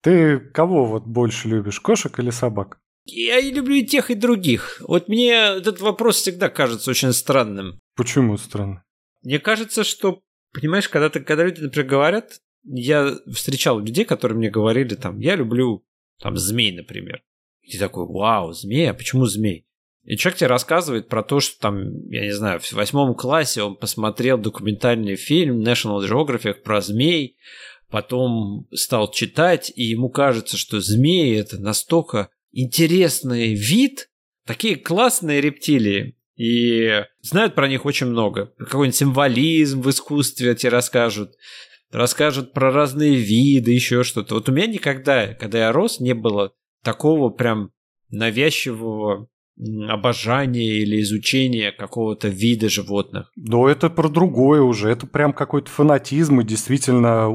Ты 0.02 0.38
кого 0.38 0.87
вот 0.87 1.05
больше 1.05 1.49
любишь, 1.49 1.81
кошек 1.81 2.19
или 2.19 2.31
собак? 2.31 2.81
Я 3.06 3.38
и 3.38 3.52
люблю 3.52 3.76
и 3.76 3.84
тех, 3.84 4.10
и 4.10 4.14
других. 4.14 4.82
Вот 4.86 5.08
мне 5.08 5.30
этот 5.30 5.80
вопрос 5.80 6.16
всегда 6.16 6.48
кажется 6.48 6.90
очень 6.90 7.12
странным. 7.12 7.78
Почему 7.94 8.36
странно? 8.36 8.84
Мне 9.22 9.38
кажется, 9.38 9.84
что, 9.84 10.22
понимаешь, 10.52 10.88
когда, 10.88 11.08
ты, 11.08 11.20
когда 11.20 11.44
люди, 11.44 11.60
например, 11.60 11.88
говорят, 11.88 12.40
я 12.64 13.16
встречал 13.32 13.78
людей, 13.78 14.04
которые 14.04 14.36
мне 14.36 14.50
говорили, 14.50 14.96
там, 14.96 15.20
я 15.20 15.36
люблю 15.36 15.84
там 16.20 16.36
змей, 16.36 16.72
например. 16.72 17.22
И 17.62 17.72
ты 17.72 17.78
такой, 17.78 18.06
вау, 18.06 18.52
змей, 18.52 18.90
а 18.90 18.94
почему 18.94 19.26
змей? 19.26 19.66
И 20.02 20.16
человек 20.16 20.38
тебе 20.38 20.48
рассказывает 20.48 21.08
про 21.08 21.22
то, 21.22 21.40
что 21.40 21.60
там, 21.60 22.08
я 22.10 22.22
не 22.22 22.32
знаю, 22.32 22.60
в 22.60 22.72
восьмом 22.72 23.14
классе 23.14 23.62
он 23.62 23.76
посмотрел 23.76 24.38
документальный 24.38 25.16
фильм 25.16 25.62
National 25.62 26.04
Geographic 26.08 26.62
про 26.62 26.80
змей, 26.80 27.36
потом 27.88 28.68
стал 28.72 29.10
читать, 29.10 29.72
и 29.75 29.84
ему 29.84 30.08
кажется, 30.08 30.56
что 30.56 30.80
змеи 30.80 31.36
это 31.36 31.60
настолько 31.60 32.30
интересный 32.56 33.54
вид, 33.54 34.08
такие 34.46 34.76
классные 34.76 35.40
рептилии, 35.40 36.16
и 36.36 37.04
знают 37.20 37.54
про 37.54 37.68
них 37.68 37.84
очень 37.84 38.06
много. 38.06 38.52
Какой-нибудь 38.58 38.96
символизм 38.96 39.82
в 39.82 39.90
искусстве 39.90 40.54
тебе 40.54 40.70
расскажут, 40.70 41.34
расскажут 41.90 42.52
про 42.52 42.72
разные 42.72 43.14
виды, 43.16 43.72
еще 43.72 44.04
что-то. 44.04 44.34
Вот 44.34 44.48
у 44.48 44.52
меня 44.52 44.66
никогда, 44.66 45.34
когда 45.34 45.58
я 45.58 45.72
рос, 45.72 46.00
не 46.00 46.14
было 46.14 46.52
такого 46.82 47.30
прям 47.30 47.72
навязчивого 48.10 49.28
обожание 49.88 50.78
или 50.78 51.00
изучение 51.00 51.72
какого-то 51.72 52.28
вида 52.28 52.68
животных. 52.68 53.30
Но 53.36 53.68
это 53.68 53.88
про 53.88 54.08
другое 54.08 54.60
уже. 54.60 54.90
Это 54.90 55.06
прям 55.06 55.32
какой-то 55.32 55.70
фанатизм 55.70 56.40
и 56.40 56.44
действительно 56.44 57.28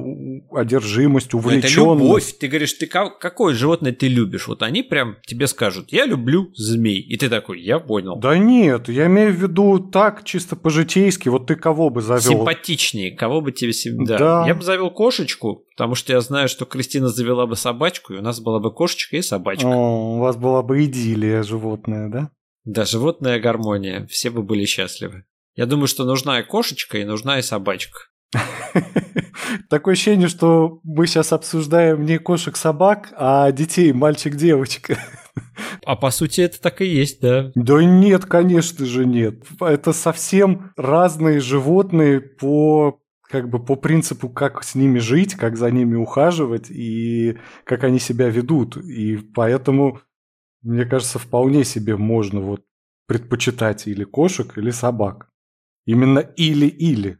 одержимость, 0.52 1.34
увлеченность. 1.34 1.74
Это 1.74 1.84
любовь. 1.84 2.38
Ты 2.40 2.48
говоришь, 2.48 2.74
ты 2.74 2.88
какое 2.88 3.56
животное 3.56 3.92
ты 3.92 4.08
любишь? 4.08 4.48
Вот 4.48 4.62
они 4.62 4.84
прям 4.84 5.18
тебе 5.26 5.48
скажут, 5.48 5.92
я 5.92 6.06
люблю 6.06 6.52
змей. 6.54 7.00
И 7.00 7.18
ты 7.18 7.30
такой, 7.30 7.62
я 7.62 7.80
понял. 7.80 8.18
Да 8.18 8.38
нет, 8.38 8.90
я 8.90 9.08
имею 9.08 9.34
в 9.34 9.42
виду 9.42 9.80
так, 9.80 10.24
чисто 10.24 10.56
по-житейски. 10.56 11.30
Вот 11.30 11.48
ты 11.48 11.56
кого 11.56 11.90
бы 11.90 12.02
завел? 12.02 12.22
Симпатичнее, 12.22 13.12
кого 13.12 13.42
бы 13.42 13.52
тебе... 13.52 13.72
Да. 14.06 14.18
да. 14.18 14.44
Я 14.48 14.54
бы 14.54 14.62
завел 14.64 14.92
кошечку, 14.92 15.66
потому 15.76 15.96
что 15.96 16.14
я 16.14 16.22
знаю, 16.22 16.50
что 16.50 16.66
Кристина 16.66 17.08
завела 17.08 17.48
бы 17.48 17.56
собачку, 17.56 18.14
и 18.14 18.18
у 18.18 18.22
нас 18.22 18.40
была 18.40 18.60
бы 18.60 18.72
кошечка 18.72 19.18
и 19.18 19.22
собачка. 19.22 19.68
О, 19.68 20.18
у 20.18 20.20
вас 20.20 20.36
была 20.36 20.62
бы 20.62 20.84
идиллия 20.84 21.42
животная, 21.44 22.11
да? 22.12 22.32
Да, 22.64 22.86
животная 22.86 23.40
гармония. 23.40 24.06
Все 24.08 24.30
бы 24.30 24.44
были 24.44 24.66
счастливы. 24.66 25.26
Я 25.56 25.66
думаю, 25.66 25.88
что 25.88 26.06
нужна 26.06 26.40
и 26.40 26.44
кошечка, 26.44 26.98
и 27.00 27.04
нужна 27.06 27.40
и 27.40 27.42
собачка. 27.42 28.00
Такое 29.70 29.94
ощущение, 29.94 30.28
что 30.28 30.80
мы 30.84 31.08
сейчас 31.08 31.34
обсуждаем 31.34 32.06
не 32.06 32.20
кошек-собак, 32.20 33.14
а 33.18 33.52
детей 33.52 33.92
мальчик-девочка. 33.94 34.98
А 35.86 35.96
по 35.96 36.12
сути 36.12 36.42
это 36.42 36.62
так 36.62 36.82
и 36.82 36.86
есть, 36.86 37.22
да? 37.22 37.52
Да 37.56 37.82
нет, 37.82 38.26
конечно 38.26 38.86
же 38.86 39.06
нет. 39.06 39.44
Это 39.62 39.94
совсем 39.94 40.74
разные 40.76 41.40
животные 41.40 42.20
по 42.20 43.02
как 43.32 43.50
бы 43.50 43.64
по 43.64 43.76
принципу, 43.78 44.30
как 44.30 44.64
с 44.64 44.76
ними 44.76 45.00
жить, 45.00 45.36
как 45.36 45.56
за 45.58 45.72
ними 45.72 45.96
ухаживать 45.96 46.70
и 46.70 47.38
как 47.64 47.86
они 47.86 47.98
себя 47.98 48.28
ведут. 48.28 48.76
И 48.78 49.18
поэтому, 49.34 50.02
мне 50.62 50.86
кажется, 50.86 51.20
вполне 51.20 51.64
себе 51.64 51.98
можно 51.98 52.40
вот 52.42 52.64
предпочитать 53.08 53.88
или 53.88 54.04
кошек, 54.04 54.58
или 54.58 54.72
собак. 54.72 55.30
Именно 55.86 56.20
или-или. 56.20 57.18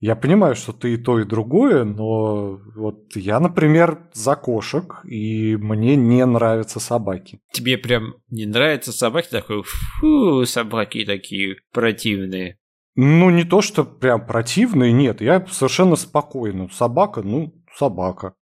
Я 0.00 0.14
понимаю, 0.14 0.54
что 0.54 0.72
ты 0.72 0.94
и 0.94 0.96
то, 0.96 1.18
и 1.18 1.24
другое, 1.24 1.84
но 1.84 2.60
вот 2.76 3.16
я, 3.16 3.40
например, 3.40 4.08
за 4.12 4.36
кошек, 4.36 5.00
и 5.04 5.56
мне 5.56 5.96
не 5.96 6.24
нравятся 6.24 6.78
собаки. 6.78 7.40
Тебе 7.52 7.76
прям 7.78 8.14
не 8.28 8.46
нравятся 8.46 8.92
собаки? 8.92 9.28
Такой, 9.28 9.64
фу, 9.64 10.44
собаки 10.46 11.04
такие 11.04 11.56
противные. 11.72 12.58
Ну, 12.94 13.30
не 13.30 13.44
то, 13.44 13.60
что 13.60 13.84
прям 13.84 14.24
противные, 14.24 14.92
нет. 14.92 15.20
Я 15.20 15.44
совершенно 15.46 15.96
спокойно. 15.96 16.68
Собака, 16.68 17.22
ну, 17.22 17.54
собака. 17.74 18.34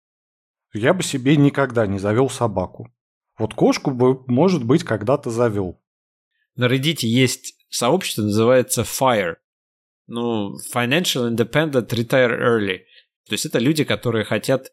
Я 0.74 0.94
бы 0.94 1.04
себе 1.04 1.38
никогда 1.38 1.88
не 1.88 2.00
завел 2.00 2.30
собаку. 2.30 2.90
Вот 3.38 3.54
кошку 3.54 3.92
бы, 3.92 4.24
может 4.28 4.64
быть, 4.64 4.84
когда-то 4.84 5.30
завел. 5.30 5.82
На 6.56 6.66
Reddit 6.66 7.00
есть 7.02 7.56
сообщество, 7.70 8.24
называется 8.24 8.84
FIRE. 8.84 9.36
Ну, 10.08 10.56
Financial 10.74 11.30
Independent 11.30 11.90
Retire 11.90 12.40
Early. 12.40 12.78
То 13.28 13.34
есть 13.34 13.46
это 13.46 13.60
люди, 13.60 13.84
которые 13.84 14.24
хотят 14.24 14.72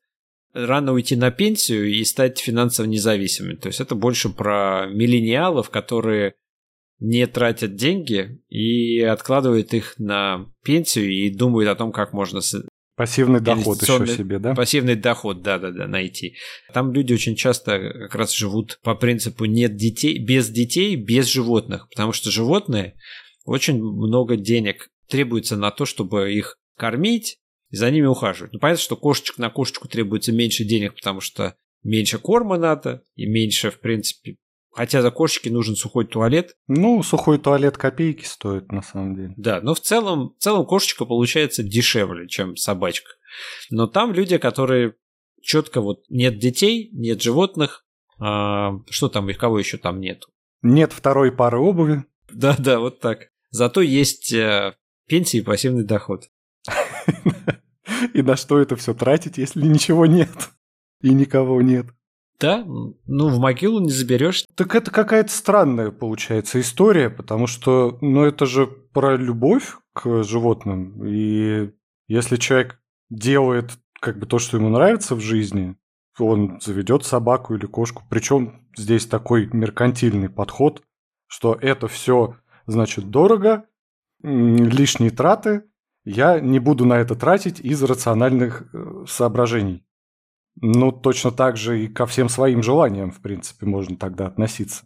рано 0.52 0.92
уйти 0.92 1.16
на 1.16 1.30
пенсию 1.30 1.90
и 1.90 2.04
стать 2.04 2.38
финансово 2.38 2.86
независимыми. 2.86 3.56
То 3.56 3.68
есть 3.68 3.80
это 3.80 3.94
больше 3.94 4.28
про 4.28 4.86
миллениалов, 4.86 5.70
которые 5.70 6.34
не 6.98 7.26
тратят 7.26 7.74
деньги 7.74 8.40
и 8.48 9.00
откладывают 9.00 9.74
их 9.74 9.94
на 9.98 10.46
пенсию 10.62 11.10
и 11.10 11.30
думают 11.30 11.68
о 11.68 11.74
том, 11.74 11.90
как 11.90 12.12
можно 12.12 12.40
Пассивный 13.02 13.40
доход 13.40 13.82
еще 13.82 14.06
себе, 14.06 14.38
да? 14.38 14.54
Пассивный 14.54 14.94
доход, 14.94 15.42
да-да-да, 15.42 15.88
найти. 15.88 16.36
Там 16.72 16.92
люди 16.92 17.12
очень 17.12 17.34
часто 17.34 17.78
как 17.78 18.14
раз 18.14 18.32
живут 18.32 18.78
по 18.84 18.94
принципу 18.94 19.44
нет 19.44 19.74
детей, 19.74 20.18
без 20.18 20.48
детей, 20.48 20.94
без 20.94 21.26
животных, 21.26 21.88
потому 21.88 22.12
что 22.12 22.30
животные 22.30 22.94
очень 23.44 23.82
много 23.82 24.36
денег 24.36 24.88
требуется 25.08 25.56
на 25.56 25.72
то, 25.72 25.84
чтобы 25.84 26.32
их 26.32 26.58
кормить 26.78 27.38
и 27.70 27.76
за 27.76 27.90
ними 27.90 28.06
ухаживать. 28.06 28.52
Ну, 28.52 28.60
понятно, 28.60 28.80
что 28.80 28.96
кошечек 28.96 29.38
на 29.38 29.50
кошечку 29.50 29.88
требуется 29.88 30.30
меньше 30.30 30.62
денег, 30.62 30.94
потому 30.94 31.20
что 31.20 31.56
меньше 31.82 32.18
корма 32.18 32.56
надо 32.56 33.02
и 33.16 33.26
меньше, 33.26 33.72
в 33.72 33.80
принципе, 33.80 34.36
Хотя 34.74 35.02
за 35.02 35.10
кошечки 35.10 35.48
нужен 35.48 35.76
сухой 35.76 36.06
туалет. 36.06 36.56
Ну, 36.66 37.02
сухой 37.02 37.38
туалет 37.38 37.76
копейки 37.76 38.24
стоит, 38.24 38.72
на 38.72 38.82
самом 38.82 39.14
деле. 39.14 39.34
Да, 39.36 39.60
но 39.60 39.74
в 39.74 39.80
целом, 39.80 40.34
в 40.38 40.42
целом 40.42 40.64
кошечка 40.64 41.04
получается 41.04 41.62
дешевле, 41.62 42.26
чем 42.26 42.56
собачка. 42.56 43.10
Но 43.70 43.86
там 43.86 44.12
люди, 44.12 44.38
которые 44.38 44.94
четко 45.42 45.80
вот 45.80 46.04
нет 46.08 46.38
детей, 46.38 46.88
нет 46.92 47.20
животных, 47.20 47.84
а, 48.18 48.78
что 48.88 49.08
там, 49.08 49.28
их 49.28 49.38
кого 49.38 49.58
еще 49.58 49.76
там 49.76 50.00
нету? 50.00 50.28
Нет 50.62 50.92
второй 50.92 51.32
пары 51.32 51.58
обуви. 51.58 52.04
Да-да, 52.30 52.78
вот 52.78 53.00
так. 53.00 53.28
Зато 53.50 53.82
есть 53.82 54.32
э, 54.32 54.74
пенсии 55.06 55.38
и 55.38 55.42
пассивный 55.42 55.84
доход. 55.84 56.30
И 58.14 58.22
на 58.22 58.36
что 58.36 58.58
это 58.58 58.76
все 58.76 58.94
тратить, 58.94 59.38
если 59.38 59.62
ничего 59.62 60.06
нет? 60.06 60.30
И 61.00 61.10
никого 61.10 61.60
нет. 61.60 61.86
Да, 62.42 62.64
ну 62.66 63.28
в 63.28 63.38
могилу 63.38 63.78
не 63.78 63.90
заберешь. 63.90 64.44
Так 64.56 64.74
это 64.74 64.90
какая-то 64.90 65.30
странная 65.30 65.92
получается 65.92 66.60
история, 66.60 67.08
потому 67.08 67.46
что, 67.46 67.98
ну 68.00 68.24
это 68.24 68.46
же 68.46 68.66
про 68.66 69.16
любовь 69.16 69.76
к 69.92 70.24
животным. 70.24 71.06
И 71.06 71.70
если 72.08 72.36
человек 72.36 72.80
делает 73.10 73.78
как 74.00 74.18
бы 74.18 74.26
то, 74.26 74.40
что 74.40 74.56
ему 74.56 74.70
нравится 74.70 75.14
в 75.14 75.20
жизни, 75.20 75.76
он 76.18 76.60
заведет 76.60 77.04
собаку 77.04 77.54
или 77.54 77.66
кошку. 77.66 78.02
Причем 78.10 78.66
здесь 78.76 79.06
такой 79.06 79.48
меркантильный 79.52 80.28
подход, 80.28 80.82
что 81.28 81.56
это 81.60 81.86
все, 81.86 82.36
значит, 82.66 83.10
дорого, 83.10 83.66
лишние 84.22 85.10
траты, 85.10 85.62
я 86.04 86.40
не 86.40 86.58
буду 86.58 86.84
на 86.84 86.94
это 86.94 87.14
тратить 87.14 87.60
из 87.60 87.82
рациональных 87.82 88.64
э, 88.72 89.04
соображений. 89.06 89.86
Ну, 90.60 90.92
точно 90.92 91.30
так 91.30 91.56
же 91.56 91.84
и 91.84 91.88
ко 91.88 92.06
всем 92.06 92.28
своим 92.28 92.62
желаниям, 92.62 93.10
в 93.10 93.20
принципе, 93.20 93.66
можно 93.66 93.96
тогда 93.96 94.26
относиться. 94.26 94.84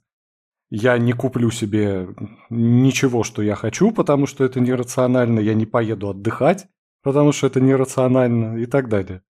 Я 0.71 0.99
не 0.99 1.13
куплю 1.13 1.51
себе 1.51 2.09
ничего, 2.51 3.23
что 3.23 3.43
я 3.43 3.55
хочу, 3.55 3.93
потому 3.93 4.27
что 4.27 4.45
это 4.45 4.61
нерационально. 4.61 5.41
Я 5.41 5.55
не 5.55 5.67
поеду 5.67 6.11
отдыхать, 6.11 6.67
потому 7.03 7.33
что 7.33 7.47
это 7.47 7.61
нерационально 7.61 8.59
и 8.59 8.67
так 8.67 8.89
далее. 8.89 9.23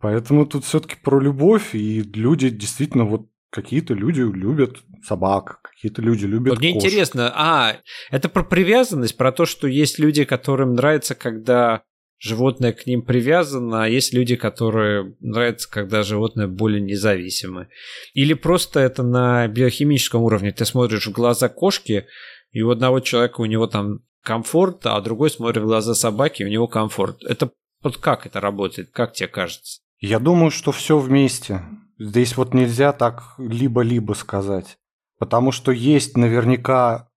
Поэтому 0.00 0.46
тут 0.46 0.64
все-таки 0.64 0.96
про 1.02 1.20
любовь, 1.20 1.74
и 1.74 2.02
люди 2.02 2.50
действительно 2.50 3.04
вот 3.04 3.28
какие-то 3.50 3.94
люди 3.94 4.20
любят 4.20 4.82
собак, 5.04 5.60
какие-то 5.62 6.02
люди 6.02 6.26
любят 6.26 6.58
Мне 6.58 6.72
кошек. 6.72 6.86
интересно, 6.86 7.32
а, 7.34 7.76
это 8.10 8.28
про 8.28 8.42
привязанность, 8.42 9.16
про 9.16 9.30
то, 9.30 9.46
что 9.46 9.68
есть 9.68 10.00
люди, 10.00 10.24
которым 10.24 10.74
нравится, 10.74 11.14
когда 11.14 11.84
животное 12.24 12.72
к 12.72 12.86
ним 12.86 13.02
привязано, 13.02 13.84
а 13.84 13.88
есть 13.88 14.14
люди, 14.14 14.34
которые 14.34 15.14
нравится, 15.20 15.70
когда 15.70 16.02
животное 16.02 16.48
более 16.48 16.80
независимое. 16.80 17.68
Или 18.14 18.32
просто 18.32 18.80
это 18.80 19.02
на 19.02 19.46
биохимическом 19.46 20.22
уровне. 20.22 20.50
Ты 20.50 20.64
смотришь 20.64 21.06
в 21.06 21.12
глаза 21.12 21.50
кошки, 21.50 22.06
и 22.50 22.62
у 22.62 22.70
одного 22.70 23.00
человека 23.00 23.42
у 23.42 23.44
него 23.44 23.66
там 23.66 24.00
комфорт, 24.22 24.86
а 24.86 25.00
другой 25.02 25.28
смотрит 25.30 25.62
в 25.62 25.66
глаза 25.66 25.94
собаки, 25.94 26.42
и 26.42 26.46
у 26.46 26.48
него 26.48 26.66
комфорт. 26.66 27.22
Это 27.24 27.50
вот 27.82 27.98
как 27.98 28.24
это 28.24 28.40
работает, 28.40 28.88
как 28.90 29.12
тебе 29.12 29.28
кажется? 29.28 29.80
Я 30.00 30.18
думаю, 30.18 30.50
что 30.50 30.72
все 30.72 30.98
вместе. 30.98 31.62
Здесь 31.98 32.38
вот 32.38 32.54
нельзя 32.54 32.92
так 32.92 33.34
либо-либо 33.36 34.14
сказать. 34.14 34.78
Потому 35.18 35.52
что 35.52 35.72
есть 35.72 36.16
наверняка 36.16 37.08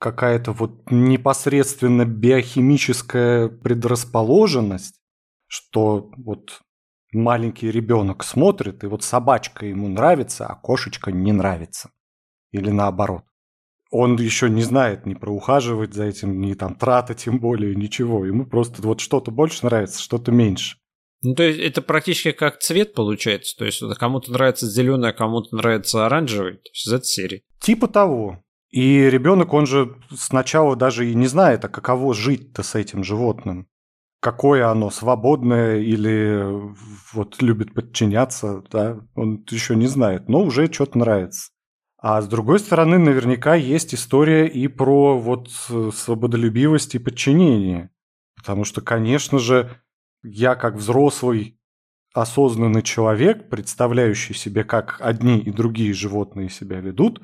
какая-то 0.00 0.52
вот 0.52 0.90
непосредственно 0.90 2.06
биохимическая 2.06 3.48
предрасположенность, 3.48 4.98
что 5.46 6.10
вот 6.16 6.60
маленький 7.12 7.70
ребенок 7.70 8.24
смотрит, 8.24 8.82
и 8.82 8.86
вот 8.86 9.04
собачка 9.04 9.66
ему 9.66 9.88
нравится, 9.88 10.46
а 10.46 10.54
кошечка 10.54 11.12
не 11.12 11.32
нравится. 11.32 11.90
Или 12.50 12.70
наоборот. 12.70 13.24
Он 13.92 14.16
еще 14.16 14.48
не 14.48 14.62
знает 14.62 15.04
ни 15.04 15.14
про 15.14 15.30
ухаживать 15.30 15.92
за 15.92 16.04
этим, 16.04 16.40
ни 16.40 16.54
там 16.54 16.76
трата, 16.76 17.14
тем 17.14 17.38
более, 17.38 17.74
ничего. 17.74 18.24
Ему 18.24 18.46
просто 18.46 18.80
вот 18.82 19.00
что-то 19.00 19.30
больше 19.30 19.66
нравится, 19.66 20.00
что-то 20.00 20.32
меньше. 20.32 20.78
Ну, 21.22 21.34
то 21.34 21.42
есть 21.42 21.60
это 21.60 21.82
практически 21.82 22.32
как 22.32 22.60
цвет 22.60 22.94
получается. 22.94 23.54
То 23.58 23.66
есть 23.66 23.82
кому-то 23.98 24.32
нравится 24.32 24.66
зеленый, 24.66 25.10
а 25.10 25.12
кому-то 25.12 25.54
нравится 25.54 26.06
оранжевый. 26.06 26.54
То 26.54 26.70
есть 26.72 26.86
из 26.86 26.92
этой 26.92 27.06
серии. 27.06 27.42
Типа 27.60 27.88
того. 27.88 28.42
И 28.70 29.10
ребенок, 29.10 29.52
он 29.52 29.66
же 29.66 29.96
сначала 30.10 30.76
даже 30.76 31.10
и 31.10 31.14
не 31.14 31.26
знает, 31.26 31.64
а 31.64 31.68
каково 31.68 32.14
жить-то 32.14 32.62
с 32.62 32.74
этим 32.74 33.02
животным. 33.02 33.66
Какое 34.20 34.68
оно, 34.68 34.90
свободное 34.90 35.78
или 35.78 36.44
вот 37.12 37.40
любит 37.42 37.74
подчиняться, 37.74 38.62
да, 38.70 39.00
он 39.14 39.44
еще 39.48 39.74
не 39.74 39.86
знает, 39.86 40.28
но 40.28 40.42
уже 40.42 40.70
что-то 40.70 40.98
нравится. 40.98 41.50
А 41.98 42.20
с 42.22 42.28
другой 42.28 42.60
стороны, 42.60 42.98
наверняка 42.98 43.54
есть 43.54 43.94
история 43.94 44.46
и 44.46 44.68
про 44.68 45.18
вот 45.18 45.50
свободолюбивость 45.50 46.94
и 46.94 46.98
подчинение. 46.98 47.90
Потому 48.36 48.64
что, 48.64 48.80
конечно 48.80 49.38
же, 49.38 49.70
я 50.22 50.54
как 50.54 50.76
взрослый 50.76 51.58
осознанный 52.12 52.82
человек, 52.82 53.48
представляющий 53.48 54.34
себе, 54.34 54.64
как 54.64 54.96
одни 55.00 55.38
и 55.38 55.50
другие 55.50 55.92
животные 55.92 56.48
себя 56.50 56.80
ведут, 56.80 57.22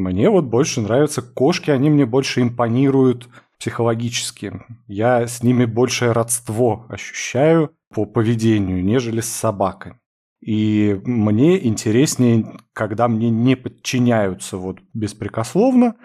мне 0.00 0.30
вот 0.30 0.44
больше 0.44 0.80
нравятся 0.80 1.22
кошки, 1.22 1.70
они 1.70 1.90
мне 1.90 2.06
больше 2.06 2.42
импонируют 2.42 3.28
психологически. 3.58 4.62
Я 4.88 5.26
с 5.26 5.42
ними 5.42 5.66
большее 5.66 6.12
родство 6.12 6.86
ощущаю 6.88 7.72
по 7.94 8.06
поведению, 8.06 8.82
нежели 8.82 9.20
с 9.20 9.28
собакой. 9.28 9.94
И 10.40 10.98
мне 11.04 11.64
интереснее, 11.66 12.56
когда 12.72 13.08
мне 13.08 13.28
не 13.30 13.56
подчиняются 13.56 14.56
вот 14.56 14.78
беспрекословно, 14.94 15.96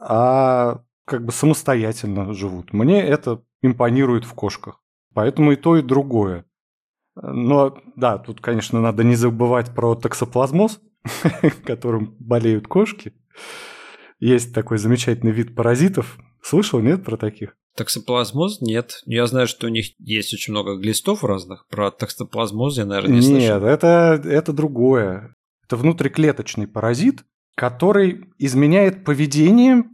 а 0.00 0.80
как 1.04 1.24
бы 1.24 1.32
самостоятельно 1.32 2.32
живут. 2.32 2.72
Мне 2.72 3.02
это 3.02 3.42
импонирует 3.62 4.24
в 4.24 4.32
кошках. 4.32 4.80
Поэтому 5.14 5.52
и 5.52 5.56
то, 5.56 5.76
и 5.76 5.82
другое. 5.82 6.44
Но 7.14 7.78
да, 7.96 8.18
тут, 8.18 8.40
конечно, 8.40 8.80
надо 8.80 9.04
не 9.04 9.14
забывать 9.14 9.74
про 9.74 9.94
токсоплазмоз, 9.94 10.80
которым 11.64 12.16
болеют 12.18 12.68
кошки. 12.68 13.14
Есть 14.18 14.54
такой 14.54 14.78
замечательный 14.78 15.32
вид 15.32 15.54
паразитов. 15.54 16.18
Слышал, 16.42 16.80
нет, 16.80 17.04
про 17.04 17.16
таких? 17.16 17.56
Токсоплазмоз 17.76 18.60
нет. 18.60 19.02
Я 19.04 19.26
знаю, 19.26 19.46
что 19.46 19.66
у 19.66 19.70
них 19.70 19.90
есть 19.98 20.32
очень 20.32 20.52
много 20.52 20.76
глистов 20.76 21.24
разных. 21.24 21.66
Про 21.68 21.90
токсоплазмоз 21.90 22.78
я, 22.78 22.86
наверное, 22.86 23.16
не 23.16 23.22
слышал. 23.22 23.60
Нет, 23.60 23.62
это, 23.62 24.20
это 24.24 24.52
другое. 24.52 25.34
Это 25.64 25.76
внутриклеточный 25.76 26.66
паразит, 26.66 27.24
который 27.54 28.30
изменяет 28.38 29.04
поведение 29.04 29.84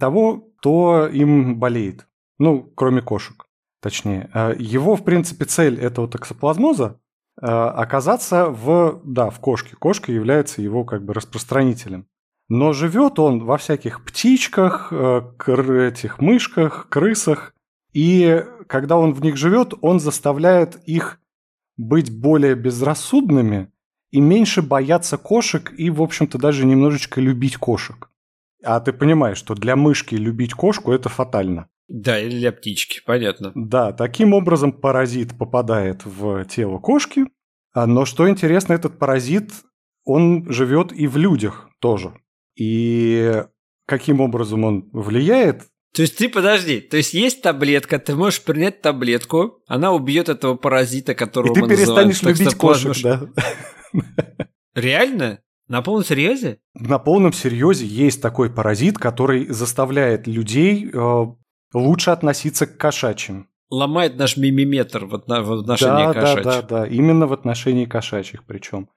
того, 0.00 0.50
кто 0.58 1.06
им 1.06 1.58
болеет. 1.58 2.06
Ну, 2.38 2.72
кроме 2.74 3.02
кошек 3.02 3.48
точнее. 3.80 4.30
Э, 4.34 4.54
его, 4.58 4.96
в 4.96 5.04
принципе, 5.04 5.44
цель 5.44 5.78
этого 5.80 6.08
токсоплазмоза 6.08 7.00
э, 7.40 7.46
оказаться 7.46 8.46
в, 8.46 9.00
да, 9.04 9.30
в 9.30 9.40
кошке. 9.40 9.76
Кошка 9.76 10.12
является 10.12 10.62
его 10.62 10.84
как 10.84 11.04
бы 11.04 11.14
распространителем. 11.14 12.06
Но 12.48 12.72
живет 12.72 13.18
он 13.18 13.44
во 13.44 13.58
всяких 13.58 14.04
птичках, 14.04 14.88
э, 14.90 15.22
этих 15.88 16.20
мышках, 16.20 16.88
крысах. 16.88 17.54
И 17.92 18.42
когда 18.66 18.96
он 18.96 19.12
в 19.12 19.22
них 19.22 19.36
живет, 19.36 19.74
он 19.82 20.00
заставляет 20.00 20.76
их 20.84 21.20
быть 21.76 22.10
более 22.10 22.54
безрассудными 22.54 23.70
и 24.10 24.20
меньше 24.20 24.62
бояться 24.62 25.18
кошек 25.18 25.72
и, 25.76 25.90
в 25.90 26.02
общем-то, 26.02 26.38
даже 26.38 26.64
немножечко 26.64 27.20
любить 27.20 27.56
кошек. 27.56 28.10
А 28.64 28.80
ты 28.80 28.92
понимаешь, 28.92 29.38
что 29.38 29.54
для 29.54 29.76
мышки 29.76 30.14
любить 30.14 30.54
кошку– 30.54 30.92
это 30.92 31.08
фатально. 31.08 31.68
Да, 31.88 32.18
или 32.18 32.38
для 32.38 32.52
птички, 32.52 33.00
понятно. 33.04 33.52
Да, 33.54 33.92
таким 33.92 34.34
образом 34.34 34.72
паразит 34.72 35.36
попадает 35.38 36.04
в 36.04 36.44
тело 36.44 36.78
кошки. 36.78 37.26
А, 37.72 37.86
но 37.86 38.04
что 38.04 38.28
интересно, 38.28 38.72
этот 38.72 38.98
паразит, 38.98 39.52
он 40.04 40.50
живет 40.50 40.92
и 40.92 41.06
в 41.06 41.16
людях 41.16 41.70
тоже. 41.78 42.12
И 42.58 43.44
каким 43.86 44.20
образом 44.20 44.64
он 44.64 44.88
влияет? 44.92 45.62
То 45.94 46.02
есть 46.02 46.16
ты 46.16 46.28
подожди, 46.28 46.80
то 46.80 46.96
есть 46.96 47.14
есть 47.14 47.40
таблетка, 47.40 47.98
ты 47.98 48.14
можешь 48.14 48.42
принять 48.42 48.82
таблетку, 48.82 49.62
она 49.66 49.92
убьет 49.92 50.28
этого 50.28 50.54
паразита, 50.54 51.14
которого 51.14 51.52
и 51.52 51.54
ты 51.54 51.62
мы 51.62 51.68
перестанешь 51.68 52.22
любить 52.22 52.54
кошек, 52.54 52.94
да. 53.02 53.22
Реально? 54.74 55.40
На 55.66 55.82
полном 55.82 56.04
серьезе? 56.04 56.60
На 56.74 56.98
полном 56.98 57.32
серьезе 57.32 57.86
есть 57.86 58.22
такой 58.22 58.50
паразит, 58.50 58.98
который 58.98 59.46
заставляет 59.48 60.26
людей 60.26 60.90
э, 60.92 61.26
лучше 61.74 62.10
относиться 62.10 62.66
к 62.66 62.78
кошачьим. 62.78 63.48
Ломает 63.70 64.16
наш 64.16 64.38
мимиметр 64.38 65.04
в, 65.04 65.14
отношении 65.14 66.06
да, 66.06 66.14
кошачьих. 66.14 66.44
Да, 66.44 66.62
да, 66.62 66.68
да, 66.68 66.86
именно 66.86 67.26
в 67.26 67.34
отношении 67.34 67.84
кошачьих 67.84 68.44
причем. 68.44 68.88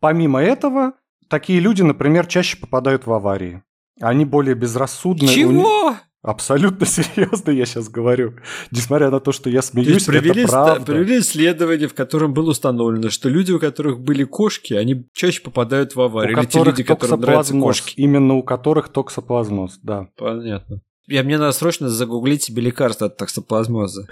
Помимо 0.00 0.42
этого, 0.42 0.94
такие 1.28 1.60
люди, 1.60 1.82
например, 1.82 2.26
чаще 2.26 2.56
попадают 2.56 3.06
в 3.06 3.12
аварии. 3.12 3.62
Они 4.00 4.24
более 4.24 4.54
безрассудны. 4.54 5.28
Чего? 5.28 5.96
Абсолютно 6.24 6.86
серьезно 6.86 7.50
я 7.50 7.66
сейчас 7.66 7.90
говорю. 7.90 8.34
Несмотря 8.70 9.10
на 9.10 9.20
то, 9.20 9.30
что 9.30 9.50
я 9.50 9.60
смеюсь, 9.60 10.04
то 10.04 10.12
провели, 10.12 10.42
это 10.42 10.50
правда. 10.50 10.84
Провели 10.86 11.18
исследование, 11.18 11.86
в 11.86 11.94
котором 11.94 12.32
было 12.32 12.50
установлено, 12.50 13.10
что 13.10 13.28
люди, 13.28 13.52
у 13.52 13.60
которых 13.60 14.00
были 14.00 14.24
кошки, 14.24 14.72
они 14.72 15.06
чаще 15.12 15.42
попадают 15.42 15.94
в 15.94 16.00
аварию. 16.00 16.38
У 16.38 16.40
Или 16.40 16.46
те 16.46 16.64
люди, 16.64 16.82
которым 16.82 17.20
нравятся 17.20 17.52
кошки. 17.52 17.94
Именно 17.96 18.34
у 18.34 18.42
которых 18.42 18.88
токсоплазмоз, 18.88 19.78
да. 19.82 20.08
Понятно. 20.16 20.80
Я, 21.06 21.22
мне 21.22 21.36
надо 21.36 21.52
срочно 21.52 21.90
загуглить 21.90 22.42
себе 22.42 22.62
лекарство 22.62 23.08
от 23.08 23.18
токсоплазмоза. 23.18 24.08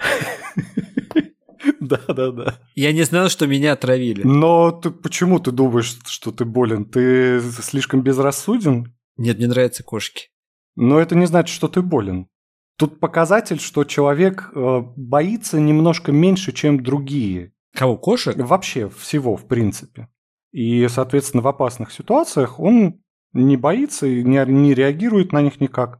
Да, 1.83 1.99
да, 2.07 2.31
да. 2.31 2.59
Я 2.75 2.93
не 2.93 3.03
знал, 3.03 3.29
что 3.29 3.45
меня 3.45 3.73
отравили. 3.73 4.23
Но 4.23 4.71
ты 4.71 4.89
почему 4.89 5.39
ты 5.39 5.51
думаешь, 5.51 5.99
что 6.05 6.31
ты 6.31 6.45
болен? 6.45 6.85
Ты 6.85 7.41
слишком 7.41 8.01
безрассуден? 8.01 8.95
Нет, 9.17 9.37
мне 9.37 9.47
нравятся 9.47 9.83
кошки. 9.83 10.29
Но 10.75 10.99
это 10.99 11.15
не 11.15 11.25
значит, 11.25 11.53
что 11.53 11.67
ты 11.67 11.81
болен. 11.81 12.27
Тут 12.77 12.99
показатель, 12.99 13.59
что 13.59 13.83
человек 13.83 14.49
э, 14.55 14.81
боится 14.95 15.59
немножко 15.59 16.11
меньше, 16.11 16.53
чем 16.53 16.81
другие. 16.81 17.53
Кого, 17.75 17.97
кошек? 17.97 18.35
Вообще 18.37 18.89
всего, 18.89 19.35
в 19.35 19.45
принципе. 19.47 20.07
И, 20.51 20.87
соответственно, 20.87 21.43
в 21.43 21.47
опасных 21.47 21.91
ситуациях 21.91 22.59
он 22.59 23.01
не 23.33 23.57
боится 23.57 24.07
и 24.07 24.23
не, 24.23 24.43
не 24.45 24.73
реагирует 24.73 25.31
на 25.31 25.41
них 25.41 25.59
никак. 25.59 25.99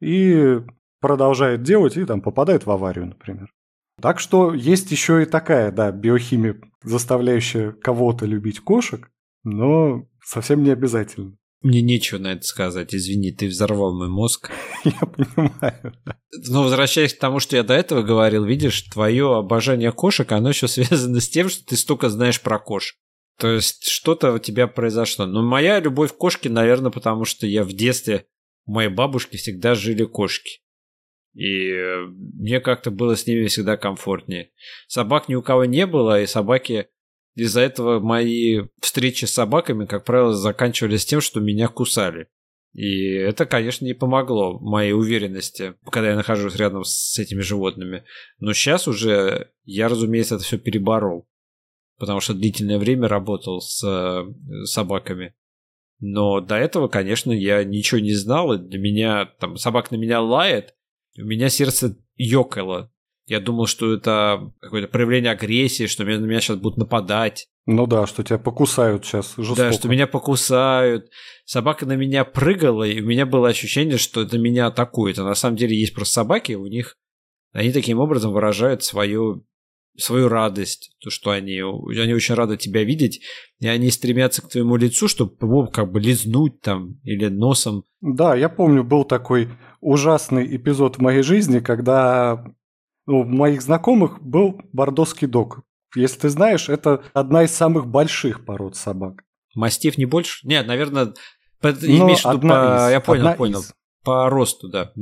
И 0.00 0.60
продолжает 1.00 1.62
делать 1.62 1.96
и 1.96 2.04
там 2.04 2.20
попадает 2.20 2.66
в 2.66 2.70
аварию, 2.70 3.06
например. 3.06 3.52
Так 4.00 4.20
что 4.20 4.54
есть 4.54 4.90
еще 4.90 5.22
и 5.22 5.26
такая, 5.26 5.70
да, 5.70 5.92
биохимия, 5.92 6.60
заставляющая 6.82 7.72
кого-то 7.72 8.26
любить 8.26 8.60
кошек, 8.60 9.10
но 9.44 10.06
совсем 10.24 10.62
не 10.62 10.70
обязательно. 10.70 11.36
Мне 11.62 11.80
нечего 11.80 12.18
на 12.18 12.32
это 12.32 12.42
сказать, 12.42 12.92
извини, 12.92 13.30
ты 13.30 13.46
взорвал 13.46 13.96
мой 13.96 14.08
мозг. 14.08 14.50
Я 14.84 15.06
понимаю. 15.06 15.94
Но 16.48 16.64
возвращаясь 16.64 17.14
к 17.14 17.20
тому, 17.20 17.38
что 17.38 17.56
я 17.56 17.62
до 17.62 17.74
этого 17.74 18.02
говорил, 18.02 18.44
видишь, 18.44 18.82
твое 18.82 19.36
обожание 19.36 19.92
кошек, 19.92 20.30
оно 20.32 20.48
еще 20.48 20.66
связано 20.68 21.20
с 21.20 21.28
тем, 21.28 21.48
что 21.48 21.64
ты 21.64 21.76
столько 21.76 22.08
знаешь 22.08 22.40
про 22.40 22.58
кошек. 22.58 22.96
То 23.38 23.48
есть 23.48 23.88
что-то 23.88 24.32
у 24.32 24.38
тебя 24.38 24.66
произошло. 24.66 25.26
Но 25.26 25.42
моя 25.42 25.78
любовь 25.78 26.12
к 26.12 26.16
кошке, 26.16 26.48
наверное, 26.48 26.90
потому 26.90 27.24
что 27.24 27.46
я 27.46 27.62
в 27.62 27.72
детстве 27.72 28.26
у 28.66 28.72
моей 28.72 28.90
бабушки 28.90 29.36
всегда 29.36 29.74
жили 29.74 30.04
кошки. 30.04 30.61
И 31.34 31.70
э, 31.70 32.06
мне 32.06 32.60
как-то 32.60 32.90
было 32.90 33.16
с 33.16 33.26
ними 33.26 33.46
всегда 33.46 33.76
комфортнее. 33.76 34.50
Собак 34.86 35.28
ни 35.28 35.34
у 35.34 35.42
кого 35.42 35.64
не 35.64 35.86
было, 35.86 36.20
и 36.20 36.26
собаки 36.26 36.88
из-за 37.34 37.60
этого 37.62 38.00
мои 38.00 38.62
встречи 38.80 39.24
с 39.24 39.32
собаками, 39.32 39.86
как 39.86 40.04
правило, 40.04 40.34
заканчивались 40.34 41.06
тем, 41.06 41.20
что 41.20 41.40
меня 41.40 41.68
кусали. 41.68 42.28
И 42.74 43.12
это, 43.12 43.44
конечно, 43.44 43.84
не 43.84 43.94
помогло 43.94 44.58
моей 44.58 44.92
уверенности, 44.92 45.74
когда 45.90 46.10
я 46.10 46.16
нахожусь 46.16 46.56
рядом 46.56 46.84
с 46.84 47.18
этими 47.18 47.40
животными. 47.40 48.04
Но 48.38 48.52
сейчас 48.54 48.88
уже 48.88 49.50
я, 49.64 49.88
разумеется, 49.88 50.36
это 50.36 50.44
все 50.44 50.58
переборол. 50.58 51.28
Потому 51.98 52.20
что 52.20 52.34
длительное 52.34 52.78
время 52.78 53.08
работал 53.08 53.60
с 53.60 53.84
э, 53.86 54.64
собаками. 54.64 55.34
Но 56.00 56.40
до 56.40 56.56
этого, 56.56 56.88
конечно, 56.88 57.30
я 57.30 57.62
ничего 57.62 58.00
не 58.00 58.14
знал. 58.14 58.54
И 58.54 58.58
для 58.58 58.78
меня, 58.78 59.26
там, 59.38 59.56
собак 59.56 59.90
на 59.90 59.96
меня 59.96 60.20
лает, 60.20 60.74
у 61.18 61.24
меня 61.24 61.48
сердце 61.48 61.96
ёкало. 62.16 62.90
Я 63.26 63.40
думал, 63.40 63.66
что 63.66 63.92
это 63.94 64.52
какое-то 64.60 64.88
проявление 64.88 65.32
агрессии, 65.32 65.86
что 65.86 66.04
на 66.04 66.16
меня 66.18 66.40
сейчас 66.40 66.56
будут 66.56 66.78
нападать. 66.78 67.48
Ну 67.66 67.86
да, 67.86 68.06
что 68.06 68.24
тебя 68.24 68.38
покусают 68.38 69.04
сейчас 69.04 69.34
жестоко. 69.36 69.62
Да, 69.62 69.72
что 69.72 69.88
меня 69.88 70.06
покусают. 70.06 71.08
Собака 71.44 71.86
на 71.86 71.94
меня 71.94 72.24
прыгала, 72.24 72.82
и 72.82 73.00
у 73.00 73.06
меня 73.06 73.24
было 73.24 73.48
ощущение, 73.48 73.98
что 73.98 74.22
это 74.22 74.38
меня 74.38 74.66
атакует. 74.66 75.18
А 75.18 75.24
на 75.24 75.34
самом 75.34 75.56
деле 75.56 75.78
есть 75.78 75.94
просто 75.94 76.14
собаки, 76.14 76.54
у 76.54 76.66
них 76.66 76.96
они 77.52 77.70
таким 77.70 78.00
образом 78.00 78.32
выражают 78.32 78.82
свою 78.82 79.46
свою 79.96 80.28
радость, 80.28 80.96
то, 81.00 81.10
что 81.10 81.32
они, 81.32 81.60
они 81.60 82.14
очень 82.14 82.34
рады 82.34 82.56
тебя 82.56 82.82
видеть, 82.82 83.20
и 83.60 83.68
они 83.68 83.90
стремятся 83.90 84.40
к 84.40 84.48
твоему 84.48 84.76
лицу, 84.76 85.06
чтобы 85.06 85.36
его 85.40 85.66
как 85.66 85.92
бы 85.92 86.00
лизнуть 86.00 86.62
там 86.62 86.98
или 87.04 87.28
носом. 87.28 87.84
Да, 88.00 88.34
я 88.34 88.48
помню, 88.48 88.84
был 88.84 89.04
такой 89.04 89.50
ужасный 89.82 90.56
эпизод 90.56 90.96
в 90.96 91.02
моей 91.02 91.22
жизни, 91.22 91.58
когда 91.58 92.44
ну, 93.06 93.20
у 93.20 93.24
моих 93.24 93.60
знакомых 93.60 94.22
был 94.22 94.60
бордоский 94.72 95.26
дог. 95.26 95.60
Если 95.94 96.20
ты 96.20 96.28
знаешь, 96.30 96.70
это 96.70 97.02
одна 97.12 97.42
из 97.42 97.50
самых 97.50 97.86
больших 97.86 98.46
пород 98.46 98.76
собак. 98.76 99.24
Мастиф 99.54 99.98
не 99.98 100.06
больше? 100.06 100.46
Нет, 100.46 100.66
наверное, 100.66 101.12
по, 101.60 101.68
имеешь 101.68 102.24
в 102.24 102.32
виду 102.32 102.48
по... 102.48 102.86
Из, 102.86 102.92
я 102.92 103.00
понял, 103.00 103.34
понял. 103.34 103.60
Из. 103.60 103.74
По 104.02 104.30
росту, 104.30 104.68
да. 104.68 104.92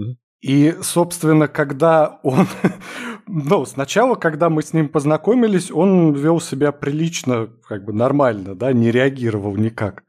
И, 0.41 0.75
собственно, 0.83 1.47
когда 1.47 2.19
он... 2.23 2.49
ну, 3.29 3.67
сначала, 3.67 4.15
когда 4.15 4.49
мы 4.49 4.63
с 4.63 4.73
ним 4.73 4.89
познакомились, 4.89 5.71
он 5.71 6.15
вел 6.15 6.41
себя 6.41 6.73
прилично, 6.73 7.49
как 7.69 7.85
бы 7.85 7.93
нормально, 7.93 8.57
да, 8.57 8.73
не 8.73 8.91
реагировал 8.91 9.55
никак 9.57 10.03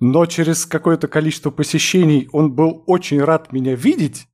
но 0.00 0.26
через 0.26 0.66
какое-то 0.66 1.08
количество 1.08 1.50
посещений 1.50 2.28
он 2.32 2.52
был 2.52 2.84
очень 2.86 3.22
рад 3.22 3.52
меня 3.52 3.74
видеть. 3.74 4.28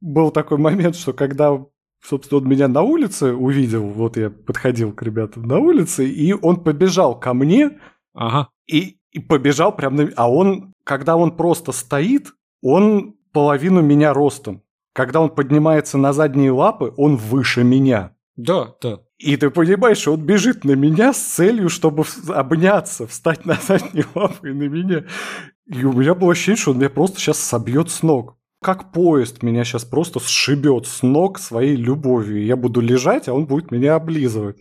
Был 0.00 0.30
такой 0.30 0.58
момент, 0.58 0.96
что 0.96 1.12
когда, 1.12 1.64
собственно, 2.02 2.40
он 2.40 2.48
меня 2.48 2.68
на 2.68 2.82
улице 2.82 3.32
увидел, 3.32 3.86
вот 3.86 4.16
я 4.16 4.30
подходил 4.30 4.92
к 4.92 5.02
ребятам 5.02 5.44
на 5.44 5.58
улице, 5.58 6.08
и 6.08 6.32
он 6.32 6.62
побежал 6.62 7.18
ко 7.18 7.34
мне, 7.34 7.78
ага. 8.14 8.48
и, 8.66 8.98
и 9.10 9.18
побежал 9.20 9.74
прям 9.74 9.96
на... 9.96 10.10
А 10.16 10.30
он, 10.30 10.72
когда 10.84 11.16
он 11.16 11.36
просто 11.36 11.72
стоит, 11.72 12.32
он 12.62 13.16
половину 13.32 13.80
меня 13.80 14.12
ростом. 14.12 14.62
Когда 14.92 15.20
он 15.20 15.30
поднимается 15.30 15.98
на 15.98 16.12
задние 16.12 16.52
лапы, 16.52 16.92
он 16.96 17.16
выше 17.16 17.64
меня. 17.64 18.14
Да, 18.42 18.74
да. 18.82 18.98
И 19.18 19.36
ты 19.36 19.50
понимаешь, 19.50 20.08
он 20.08 20.20
бежит 20.20 20.64
на 20.64 20.72
меня 20.72 21.12
с 21.12 21.18
целью, 21.18 21.68
чтобы 21.68 22.04
обняться, 22.28 23.06
встать 23.06 23.46
на 23.46 23.54
задние 23.54 24.04
лапы 24.14 24.52
на 24.52 24.64
меня. 24.64 25.04
И 25.66 25.84
у 25.84 25.92
меня 25.92 26.14
было 26.16 26.32
ощущение, 26.32 26.60
что 26.60 26.72
он 26.72 26.78
меня 26.78 26.90
просто 26.90 27.20
сейчас 27.20 27.38
собьет 27.38 27.88
с 27.90 28.02
ног. 28.02 28.36
Как 28.60 28.90
поезд 28.90 29.44
меня 29.44 29.62
сейчас 29.64 29.84
просто 29.84 30.18
сшибет 30.18 30.86
с 30.86 31.02
ног 31.02 31.38
своей 31.38 31.76
любовью. 31.76 32.44
Я 32.44 32.56
буду 32.56 32.80
лежать, 32.80 33.28
а 33.28 33.34
он 33.34 33.46
будет 33.46 33.70
меня 33.70 33.94
облизывать. 33.94 34.58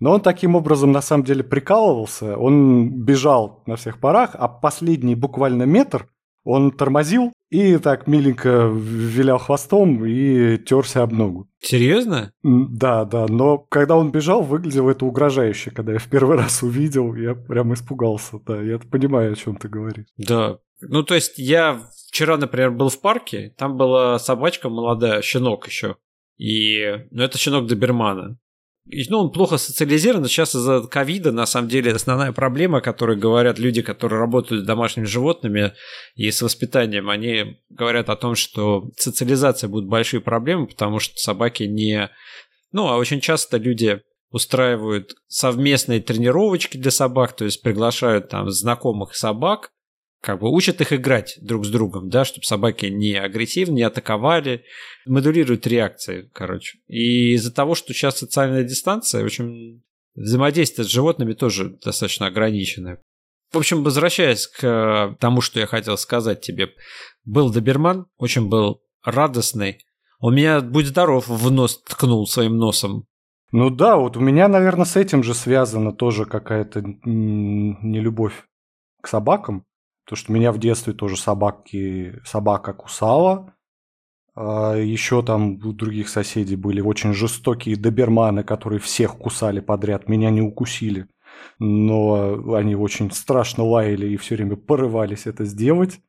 Но 0.00 0.12
он 0.12 0.20
таким 0.20 0.54
образом 0.54 0.92
на 0.92 1.00
самом 1.00 1.24
деле 1.24 1.42
прикалывался. 1.42 2.36
Он 2.36 2.90
бежал 2.90 3.62
на 3.66 3.76
всех 3.76 4.00
парах, 4.00 4.30
а 4.34 4.48
последний 4.48 5.14
буквально 5.14 5.62
метр 5.62 6.08
он 6.48 6.70
тормозил 6.70 7.34
и 7.50 7.76
так 7.76 8.06
миленько 8.06 8.70
вилял 8.72 9.38
хвостом 9.38 10.04
и 10.06 10.56
терся 10.56 11.02
об 11.02 11.12
ногу. 11.12 11.46
Серьезно? 11.60 12.32
Да, 12.42 13.04
да. 13.04 13.26
Но 13.28 13.58
когда 13.58 13.96
он 13.96 14.10
бежал, 14.10 14.42
выглядело 14.42 14.90
это 14.90 15.04
угрожающе. 15.04 15.70
Когда 15.70 15.92
я 15.92 15.98
в 15.98 16.08
первый 16.08 16.38
раз 16.38 16.62
увидел, 16.62 17.14
я 17.14 17.34
прям 17.34 17.74
испугался. 17.74 18.38
Да, 18.46 18.62
я 18.62 18.78
понимаю, 18.78 19.32
о 19.32 19.36
чем 19.36 19.56
ты 19.56 19.68
говоришь. 19.68 20.06
Да. 20.16 20.58
Ну, 20.80 21.02
то 21.02 21.14
есть 21.14 21.38
я 21.38 21.82
вчера, 22.08 22.38
например, 22.38 22.70
был 22.70 22.88
в 22.88 22.98
парке, 22.98 23.52
там 23.58 23.76
была 23.76 24.18
собачка 24.18 24.70
молодая, 24.70 25.20
щенок 25.20 25.66
еще. 25.66 25.96
И, 26.38 26.80
ну, 27.10 27.24
это 27.24 27.36
щенок 27.36 27.66
добермана 27.66 28.38
ну, 29.08 29.18
он 29.20 29.32
плохо 29.32 29.58
социализирован. 29.58 30.26
Сейчас 30.26 30.54
из-за 30.54 30.80
ковида, 30.82 31.32
на 31.32 31.46
самом 31.46 31.68
деле, 31.68 31.92
основная 31.92 32.32
проблема, 32.32 32.78
о 32.78 32.82
которой 32.82 33.16
говорят 33.16 33.58
люди, 33.58 33.82
которые 33.82 34.18
работают 34.18 34.62
с 34.62 34.66
домашними 34.66 35.04
животными 35.04 35.72
и 36.14 36.30
с 36.30 36.40
воспитанием, 36.42 37.10
они 37.10 37.60
говорят 37.68 38.08
о 38.08 38.16
том, 38.16 38.34
что 38.34 38.90
социализация 38.96 39.68
будет 39.68 39.86
большие 39.86 40.20
проблемы, 40.20 40.66
потому 40.66 40.98
что 41.00 41.16
собаки 41.16 41.64
не... 41.64 42.10
Ну, 42.72 42.88
а 42.88 42.96
очень 42.96 43.20
часто 43.20 43.56
люди 43.56 44.00
устраивают 44.30 45.14
совместные 45.26 46.00
тренировочки 46.00 46.76
для 46.76 46.90
собак, 46.90 47.34
то 47.34 47.44
есть 47.44 47.62
приглашают 47.62 48.28
там 48.28 48.50
знакомых 48.50 49.14
собак, 49.14 49.70
как 50.20 50.40
бы 50.40 50.50
учат 50.50 50.80
их 50.80 50.92
играть 50.92 51.38
друг 51.40 51.64
с 51.64 51.70
другом, 51.70 52.08
да, 52.08 52.24
чтобы 52.24 52.44
собаки 52.44 52.86
не 52.86 53.14
агрессивно, 53.14 53.74
не 53.74 53.82
атаковали, 53.82 54.64
модулируют 55.06 55.66
реакции, 55.66 56.28
короче. 56.32 56.78
И 56.88 57.34
из-за 57.34 57.52
того, 57.52 57.74
что 57.74 57.94
сейчас 57.94 58.18
социальная 58.18 58.64
дистанция, 58.64 59.22
в 59.22 59.26
общем, 59.26 59.82
взаимодействие 60.14 60.84
с 60.84 60.90
животными 60.90 61.34
тоже 61.34 61.78
достаточно 61.82 62.26
ограниченное. 62.26 63.00
В 63.52 63.58
общем, 63.58 63.82
возвращаясь 63.82 64.46
к 64.46 65.16
тому, 65.20 65.40
что 65.40 65.60
я 65.60 65.66
хотел 65.66 65.96
сказать 65.96 66.40
тебе, 66.40 66.70
был 67.24 67.50
доберман, 67.50 68.06
очень 68.18 68.48
был 68.48 68.82
радостный. 69.02 69.78
Он 70.18 70.34
меня, 70.34 70.60
будь 70.60 70.86
здоров, 70.86 71.28
в 71.28 71.50
нос 71.50 71.80
ткнул 71.82 72.26
своим 72.26 72.56
носом. 72.56 73.06
Ну 73.52 73.70
да, 73.70 73.96
вот 73.96 74.16
у 74.16 74.20
меня, 74.20 74.48
наверное, 74.48 74.84
с 74.84 74.96
этим 74.96 75.22
же 75.22 75.32
связана 75.32 75.92
тоже 75.92 76.26
какая-то 76.26 76.82
нелюбовь 76.82 78.44
к 79.00 79.08
собакам. 79.08 79.64
То, 80.08 80.16
что 80.16 80.32
меня 80.32 80.52
в 80.52 80.58
детстве 80.58 80.94
тоже 80.94 81.18
собаки, 81.18 82.18
собака 82.24 82.72
кусала. 82.72 83.54
А 84.34 84.74
еще 84.74 85.22
там 85.22 85.56
у 85.62 85.72
других 85.74 86.08
соседей 86.08 86.56
были 86.56 86.80
очень 86.80 87.12
жестокие 87.12 87.76
доберманы, 87.76 88.42
которые 88.42 88.80
всех 88.80 89.18
кусали 89.18 89.60
подряд. 89.60 90.08
Меня 90.08 90.30
не 90.30 90.40
укусили. 90.40 91.08
Но 91.58 92.54
они 92.54 92.74
очень 92.74 93.10
страшно 93.10 93.64
лаяли 93.64 94.06
и 94.06 94.16
все 94.16 94.36
время 94.36 94.56
порывались 94.56 95.26
это 95.26 95.44
сделать. 95.44 96.00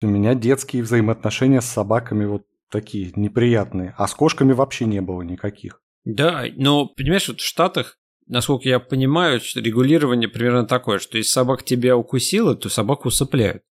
У 0.00 0.06
меня 0.06 0.34
детские 0.34 0.84
взаимоотношения 0.84 1.60
с 1.60 1.66
собаками 1.66 2.26
вот 2.26 2.46
такие 2.70 3.10
неприятные. 3.16 3.92
А 3.98 4.06
с 4.06 4.14
кошками 4.14 4.52
вообще 4.52 4.84
не 4.84 5.00
было 5.00 5.22
никаких. 5.22 5.82
Да, 6.04 6.44
но 6.54 6.86
понимаешь, 6.86 7.26
вот 7.26 7.40
в 7.40 7.44
Штатах 7.44 7.98
насколько 8.26 8.68
я 8.68 8.78
понимаю, 8.78 9.40
регулирование 9.54 10.28
примерно 10.28 10.66
такое, 10.66 10.98
что 10.98 11.18
если 11.18 11.30
собака 11.30 11.64
тебя 11.64 11.96
укусила, 11.96 12.54
то 12.54 12.68
собаку 12.68 13.08
усыпляют. 13.08 13.62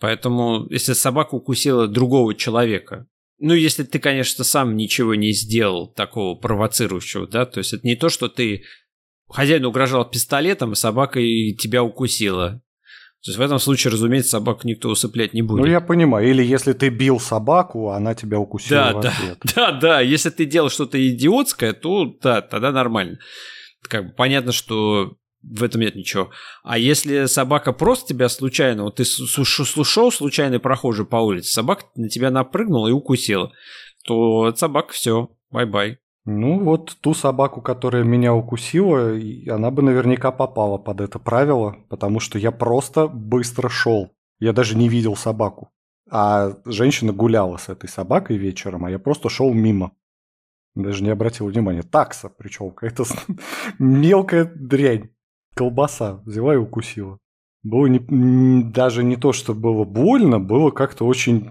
Поэтому, 0.00 0.66
если 0.70 0.94
собака 0.94 1.34
укусила 1.34 1.86
другого 1.86 2.34
человека, 2.34 3.06
ну, 3.38 3.54
если 3.54 3.82
ты, 3.82 3.98
конечно, 3.98 4.44
сам 4.44 4.76
ничего 4.76 5.14
не 5.14 5.32
сделал 5.32 5.88
такого 5.88 6.36
провоцирующего, 6.36 7.26
да, 7.26 7.46
то 7.46 7.58
есть 7.58 7.72
это 7.72 7.86
не 7.86 7.96
то, 7.96 8.08
что 8.08 8.28
ты 8.28 8.64
хозяину 9.28 9.68
угрожал 9.68 10.08
пистолетом, 10.08 10.72
и 10.72 10.76
собака 10.76 11.20
тебя 11.20 11.82
укусила. 11.82 12.62
То 13.24 13.30
есть 13.30 13.38
в 13.38 13.42
этом 13.42 13.60
случае, 13.60 13.92
разумеется, 13.92 14.32
собаку 14.32 14.66
никто 14.66 14.88
усыплять 14.88 15.32
не 15.32 15.42
будет. 15.42 15.60
Ну, 15.60 15.66
я 15.70 15.80
понимаю. 15.80 16.28
Или 16.28 16.44
если 16.44 16.72
ты 16.72 16.88
бил 16.88 17.20
собаку, 17.20 17.90
она 17.90 18.14
тебя 18.14 18.40
укусила 18.40 18.80
да, 18.80 18.92
в 18.92 19.02
да, 19.02 19.08
ответ. 19.10 19.38
Да, 19.54 19.72
да. 19.72 20.00
Если 20.00 20.30
ты 20.30 20.44
делал 20.44 20.70
что-то 20.70 20.98
идиотское, 21.08 21.72
то 21.72 22.16
да, 22.20 22.42
тогда 22.42 22.72
нормально. 22.72 23.18
Как 23.88 24.06
бы 24.06 24.12
понятно, 24.12 24.52
что 24.52 25.16
в 25.42 25.62
этом 25.62 25.80
нет 25.80 25.96
ничего. 25.96 26.30
А 26.62 26.78
если 26.78 27.26
собака 27.26 27.72
просто 27.72 28.08
тебя 28.08 28.28
случайно, 28.28 28.84
вот 28.84 28.96
ты 28.96 29.04
слушал 29.04 30.12
случайный 30.12 30.60
прохожий 30.60 31.04
по 31.04 31.16
улице, 31.16 31.52
собака 31.52 31.86
на 31.96 32.08
тебя 32.08 32.30
напрыгнула 32.30 32.88
и 32.88 32.92
укусила, 32.92 33.52
то 34.04 34.54
собака 34.54 34.92
все, 34.92 35.30
bye-bye. 35.50 35.98
Ну 36.24 36.60
вот 36.60 36.96
ту 37.00 37.14
собаку, 37.14 37.60
которая 37.60 38.04
меня 38.04 38.32
укусила, 38.32 39.18
она 39.48 39.72
бы 39.72 39.82
наверняка 39.82 40.30
попала 40.30 40.78
под 40.78 41.00
это 41.00 41.18
правило, 41.18 41.76
потому 41.88 42.20
что 42.20 42.38
я 42.38 42.52
просто 42.52 43.08
быстро 43.08 43.68
шел. 43.68 44.12
Я 44.38 44.52
даже 44.52 44.76
не 44.76 44.88
видел 44.88 45.16
собаку. 45.16 45.70
А 46.08 46.58
женщина 46.64 47.12
гуляла 47.12 47.56
с 47.56 47.68
этой 47.68 47.88
собакой 47.88 48.36
вечером, 48.36 48.84
а 48.84 48.90
я 48.90 49.00
просто 49.00 49.28
шел 49.28 49.52
мимо. 49.52 49.92
Даже 50.74 51.04
не 51.04 51.10
обратил 51.10 51.46
внимания. 51.46 51.82
Такса, 51.82 52.28
причем 52.28 52.70
какая-то 52.70 53.04
мелкая 53.78 54.44
дрянь. 54.44 55.10
Колбаса 55.54 56.22
взяла 56.24 56.54
и 56.54 56.58
укусила. 56.58 57.18
Было 57.62 57.86
не, 57.86 58.64
даже 58.64 59.04
не 59.04 59.16
то, 59.16 59.32
что 59.32 59.54
было 59.54 59.84
больно, 59.84 60.40
было 60.40 60.70
как-то 60.70 61.06
очень... 61.06 61.50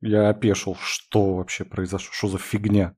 Я 0.00 0.28
опешил, 0.28 0.76
что 0.78 1.34
вообще 1.34 1.64
произошло, 1.64 2.10
что 2.12 2.28
за 2.28 2.38
фигня. 2.38 2.96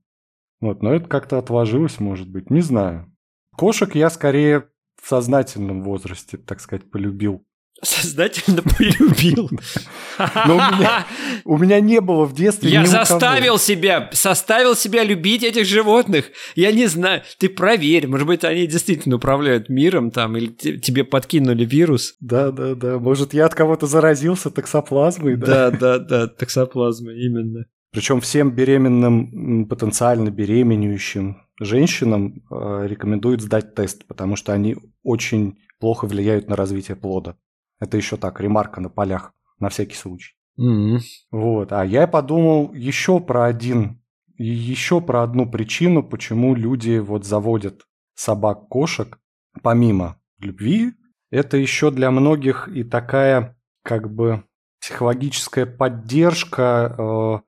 Вот, 0.59 0.81
но 0.81 0.93
это 0.93 1.07
как-то 1.07 1.37
отложилось, 1.37 1.99
может 1.99 2.29
быть, 2.29 2.49
не 2.49 2.61
знаю. 2.61 3.15
Кошек 3.55 3.95
я 3.95 4.09
скорее 4.09 4.69
в 5.01 5.07
сознательном 5.07 5.83
возрасте, 5.83 6.37
так 6.37 6.59
сказать, 6.59 6.89
полюбил. 6.91 7.45
Сознательно 7.81 8.61
полюбил. 8.61 9.49
Но 10.47 10.55
у 10.55 10.75
меня, 10.75 11.05
у 11.45 11.57
меня 11.57 11.79
не 11.79 12.01
было 12.01 12.25
в 12.25 12.33
детстве 12.33 12.69
Я 12.69 12.85
заставил 12.85 13.57
себя, 13.57 14.09
заставил 14.11 14.75
себя 14.75 15.03
любить 15.03 15.43
этих 15.43 15.65
животных. 15.65 16.25
Я 16.55 16.71
не 16.71 16.87
знаю, 16.87 17.21
ты 17.37 17.47
проверь, 17.47 18.07
может 18.07 18.27
быть, 18.27 18.43
они 18.43 18.67
действительно 18.67 19.15
управляют 19.15 19.69
миром 19.69 20.11
там, 20.11 20.35
или 20.35 20.47
тебе 20.47 21.03
подкинули 21.03 21.63
вирус. 21.63 22.15
Да, 22.19 22.51
да, 22.51 22.75
да. 22.75 22.99
Может, 22.99 23.33
я 23.33 23.45
от 23.45 23.55
кого-то 23.55 23.87
заразился 23.87 24.51
токсоплазмой, 24.51 25.37
да? 25.37 25.71
Да, 25.71 25.77
да, 25.77 25.99
да, 25.99 26.27
токсоплазмой, 26.27 27.23
именно. 27.23 27.65
Причем 27.91 28.21
всем 28.21 28.51
беременным, 28.51 29.65
потенциально 29.67 30.29
беременеющим 30.29 31.37
женщинам 31.59 32.43
э, 32.51 32.87
рекомендуют 32.87 33.41
сдать 33.41 33.73
тест, 33.73 34.05
потому 34.05 34.35
что 34.35 34.53
они 34.53 34.75
очень 35.03 35.57
плохо 35.79 36.05
влияют 36.05 36.47
на 36.49 36.55
развитие 36.55 36.95
плода. 36.95 37.35
Это 37.79 37.97
еще 37.97 38.17
так, 38.17 38.39
ремарка 38.39 38.81
на 38.81 38.89
полях, 38.89 39.33
на 39.59 39.69
всякий 39.69 39.95
случай. 39.95 40.35
Mm-hmm. 40.59 40.99
Вот. 41.31 41.71
А 41.71 41.85
я 41.85 42.07
подумал 42.07 42.73
еще 42.73 43.19
про 43.19 43.45
один, 43.45 44.01
еще 44.37 45.01
про 45.01 45.23
одну 45.23 45.49
причину, 45.49 46.03
почему 46.03 46.55
люди 46.55 46.97
вот 46.99 47.25
заводят 47.25 47.85
собак-кошек, 48.15 49.19
помимо 49.63 50.19
любви, 50.39 50.93
это 51.31 51.57
еще 51.57 51.91
для 51.91 52.11
многих 52.11 52.67
и 52.67 52.83
такая 52.83 53.57
как 53.83 54.11
бы 54.13 54.43
психологическая 54.81 55.65
поддержка 55.65 56.95
э, 56.97 57.39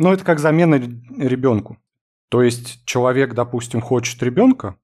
ну, 0.00 0.12
это 0.12 0.24
как 0.24 0.38
замена 0.38 0.76
ребенку. 0.76 1.76
То 2.30 2.42
есть 2.42 2.86
человек, 2.86 3.34
допустим, 3.34 3.82
хочет 3.82 4.22
ребенка, 4.22 4.78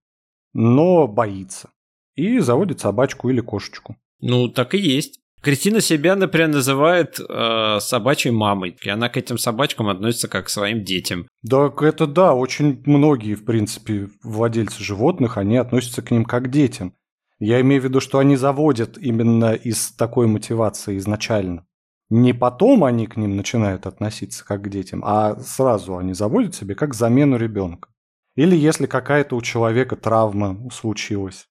но 0.53 1.09
боится. 1.09 1.71
И 2.17 2.39
заводит 2.39 2.81
собачку 2.81 3.31
или 3.31 3.41
кошечку. 3.41 3.97
Ну, 4.21 4.49
так 4.49 4.75
и 4.75 4.79
есть. 4.79 5.21
Кристина 5.43 5.81
себя, 5.81 6.17
например, 6.17 6.49
называет 6.49 7.21
э, 7.21 7.79
собачьей 7.81 8.33
мамой. 8.33 8.77
И 8.83 8.89
она 8.89 9.09
к 9.09 9.17
этим 9.17 9.39
собачкам 9.39 9.89
относится 9.89 10.29
как 10.29 10.47
к 10.47 10.51
своим 10.51 10.83
детям. 10.83 11.29
Да, 11.43 11.73
это 11.81 12.07
да. 12.07 12.35
Очень 12.35 12.83
многие, 12.87 13.35
в 13.35 13.45
принципе, 13.45 14.09
владельцы 14.23 14.83
животных, 14.83 15.37
они 15.37 15.57
относятся 15.57 16.03
к 16.03 16.11
ним 16.11 16.25
как 16.25 16.45
к 16.45 16.51
детям. 16.51 16.95
Я 17.39 17.61
имею 17.61 17.83
в 17.83 17.85
виду, 17.85 18.01
что 18.01 18.19
они 18.19 18.37
заводят 18.37 18.99
именно 18.99 19.53
из 19.53 19.93
такой 19.93 20.27
мотивации 20.27 20.97
изначально 20.97 21.67
не 22.11 22.33
потом 22.33 22.85
они 22.85 23.07
к 23.07 23.17
ним 23.17 23.37
начинают 23.37 23.87
относиться 23.87 24.45
как 24.45 24.63
к 24.63 24.69
детям, 24.69 25.03
а 25.05 25.39
сразу 25.41 25.97
они 25.97 26.15
заводят 26.15 26.55
себе 26.55 26.75
как 26.75 26.95
замену 26.95 27.37
ребенка. 27.37 27.89
Или 28.37 28.57
если 28.57 28.87
какая-то 28.87 29.37
у 29.37 29.43
человека 29.43 29.97
травма 29.97 30.69
случилась 30.71 31.49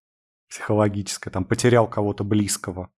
психологическая, 0.50 1.32
там 1.32 1.46
потерял 1.46 1.88
кого-то 1.88 2.24
близкого, 2.24 2.90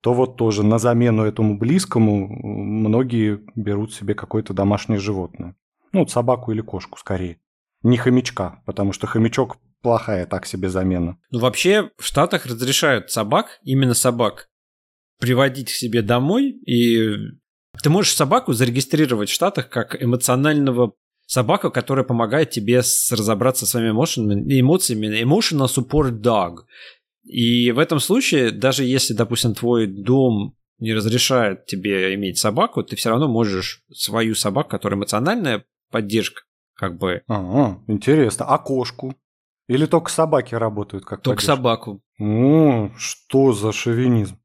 то 0.00 0.14
вот 0.14 0.36
тоже 0.36 0.64
на 0.64 0.78
замену 0.78 1.24
этому 1.24 1.56
близкому 1.56 2.28
многие 2.28 3.40
берут 3.54 3.94
себе 3.94 4.14
какое-то 4.14 4.52
домашнее 4.52 4.98
животное. 4.98 5.54
Ну, 5.92 6.00
вот 6.00 6.10
собаку 6.10 6.52
или 6.52 6.60
кошку 6.60 6.98
скорее. 6.98 7.38
Не 7.82 7.96
хомячка, 7.96 8.62
потому 8.66 8.92
что 8.92 9.06
хомячок 9.06 9.58
плохая 9.80 10.26
так 10.26 10.46
себе 10.46 10.68
замена. 10.68 11.18
Ну, 11.30 11.40
вообще 11.40 11.90
в 11.98 12.04
Штатах 12.04 12.46
разрешают 12.46 13.10
собак, 13.10 13.58
именно 13.62 13.94
собак, 13.94 14.48
приводить 15.18 15.68
к 15.68 15.74
себе 15.74 16.02
домой, 16.02 16.50
и 16.66 17.16
ты 17.82 17.90
можешь 17.90 18.14
собаку 18.14 18.52
зарегистрировать 18.52 19.28
в 19.28 19.32
Штатах 19.32 19.68
как 19.68 20.00
эмоционального 20.02 20.94
собаку, 21.32 21.70
которая 21.70 22.04
помогает 22.04 22.50
тебе 22.50 22.82
разобраться 23.10 23.64
со 23.64 23.72
своими 23.72 23.90
эмоциями, 23.90 24.60
эмоциями 24.60 25.06
emotional 25.22 25.66
support 25.66 26.20
dog. 26.20 26.64
И 27.24 27.72
в 27.72 27.78
этом 27.78 28.00
случае, 28.00 28.50
даже 28.50 28.84
если, 28.84 29.14
допустим, 29.14 29.54
твой 29.54 29.86
дом 29.86 30.54
не 30.78 30.92
разрешает 30.92 31.64
тебе 31.64 32.14
иметь 32.16 32.36
собаку, 32.38 32.82
ты 32.82 32.96
все 32.96 33.08
равно 33.08 33.28
можешь 33.28 33.82
свою 33.90 34.34
собаку, 34.34 34.68
которая 34.68 34.98
эмоциональная 34.98 35.64
поддержка, 35.90 36.42
как 36.74 36.98
бы. 36.98 37.22
А, 37.28 37.78
интересно. 37.86 38.44
А 38.46 38.58
кошку? 38.58 39.14
Или 39.68 39.86
только 39.86 40.10
собаки 40.10 40.54
работают 40.54 41.04
как 41.06 41.22
Только 41.22 41.40
поддержка? 41.40 41.56
собаку. 41.56 42.02
О, 42.20 42.90
что 42.98 43.52
за 43.54 43.72
шовинизм? 43.72 44.36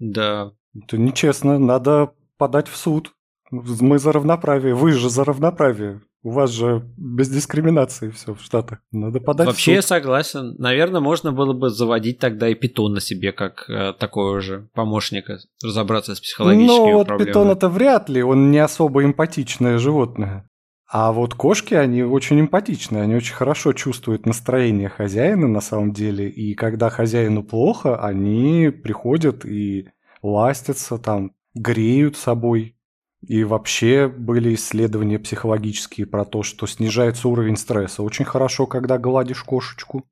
Да. 0.00 0.52
Это 0.74 0.98
нечестно, 0.98 1.60
надо 1.60 2.14
подать 2.36 2.66
в 2.66 2.76
суд. 2.76 3.12
Мы 3.52 4.00
за 4.00 4.10
равноправие, 4.10 4.74
вы 4.74 4.90
же 4.90 5.08
за 5.08 5.22
равноправие. 5.24 6.00
У 6.24 6.30
вас 6.30 6.50
же 6.50 6.88
без 6.96 7.28
дискриминации 7.28 8.10
все 8.10 8.34
в 8.34 8.40
Штатах. 8.40 8.78
Надо 8.92 9.18
подать 9.20 9.48
Вообще 9.48 9.74
я 9.74 9.82
согласен. 9.82 10.54
Наверное, 10.58 11.00
можно 11.00 11.32
было 11.32 11.52
бы 11.52 11.68
заводить 11.68 12.20
тогда 12.20 12.48
и 12.48 12.54
питона 12.54 13.00
себе, 13.00 13.32
как 13.32 13.68
э, 13.68 13.92
такого 13.98 14.40
же 14.40 14.68
помощника, 14.72 15.38
разобраться 15.64 16.14
с 16.14 16.20
психологическими 16.20 16.76
Ну, 16.76 16.92
вот 16.92 17.08
проблемами. 17.08 17.28
питон 17.28 17.50
это 17.50 17.68
вряд 17.68 18.08
ли, 18.08 18.22
он 18.22 18.52
не 18.52 18.58
особо 18.58 19.04
эмпатичное 19.04 19.78
животное. 19.78 20.48
А 20.88 21.10
вот 21.10 21.34
кошки, 21.34 21.72
они 21.72 22.02
очень 22.02 22.38
эмпатичные, 22.38 23.02
они 23.02 23.14
очень 23.14 23.34
хорошо 23.34 23.72
чувствуют 23.72 24.26
настроение 24.26 24.90
хозяина 24.90 25.48
на 25.48 25.62
самом 25.62 25.92
деле. 25.92 26.28
И 26.28 26.54
когда 26.54 26.90
хозяину 26.90 27.42
плохо, 27.42 27.96
они 27.96 28.68
приходят 28.68 29.46
и 29.46 29.88
ластятся 30.22 30.98
там, 30.98 31.32
греют 31.54 32.16
собой. 32.16 32.76
И 33.26 33.44
вообще 33.44 34.08
были 34.08 34.54
исследования 34.54 35.18
психологические 35.18 36.06
про 36.06 36.24
то, 36.24 36.42
что 36.42 36.66
снижается 36.66 37.28
уровень 37.28 37.56
стресса. 37.56 38.02
Очень 38.02 38.24
хорошо, 38.24 38.66
когда 38.66 38.98
гладишь 38.98 39.44
кошечку. 39.44 40.04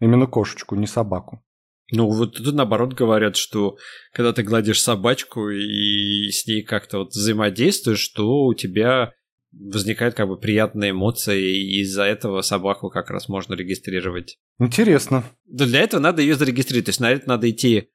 Именно 0.00 0.26
кошечку, 0.26 0.74
не 0.74 0.86
собаку. 0.86 1.42
Ну, 1.90 2.08
вот 2.10 2.36
тут 2.36 2.54
наоборот 2.54 2.94
говорят, 2.94 3.36
что 3.36 3.78
когда 4.12 4.32
ты 4.32 4.42
гладишь 4.42 4.82
собачку 4.82 5.48
и 5.48 6.30
с 6.30 6.46
ней 6.46 6.62
как-то 6.62 6.98
вот 6.98 7.12
взаимодействуешь, 7.12 8.00
что 8.00 8.44
у 8.44 8.54
тебя 8.54 9.12
возникают 9.52 10.14
как 10.14 10.28
бы 10.28 10.38
приятные 10.38 10.90
эмоции, 10.90 11.40
и 11.40 11.80
из-за 11.80 12.02
этого 12.02 12.42
собаку 12.42 12.90
как 12.90 13.10
раз 13.10 13.28
можно 13.28 13.54
регистрировать. 13.54 14.36
Интересно. 14.58 15.24
Да 15.46 15.64
для 15.64 15.80
этого 15.80 16.00
надо 16.00 16.20
ее 16.20 16.34
зарегистрировать, 16.34 16.86
то 16.86 16.90
есть 16.90 17.00
на 17.00 17.10
это 17.10 17.26
надо 17.28 17.48
идти 17.48 17.88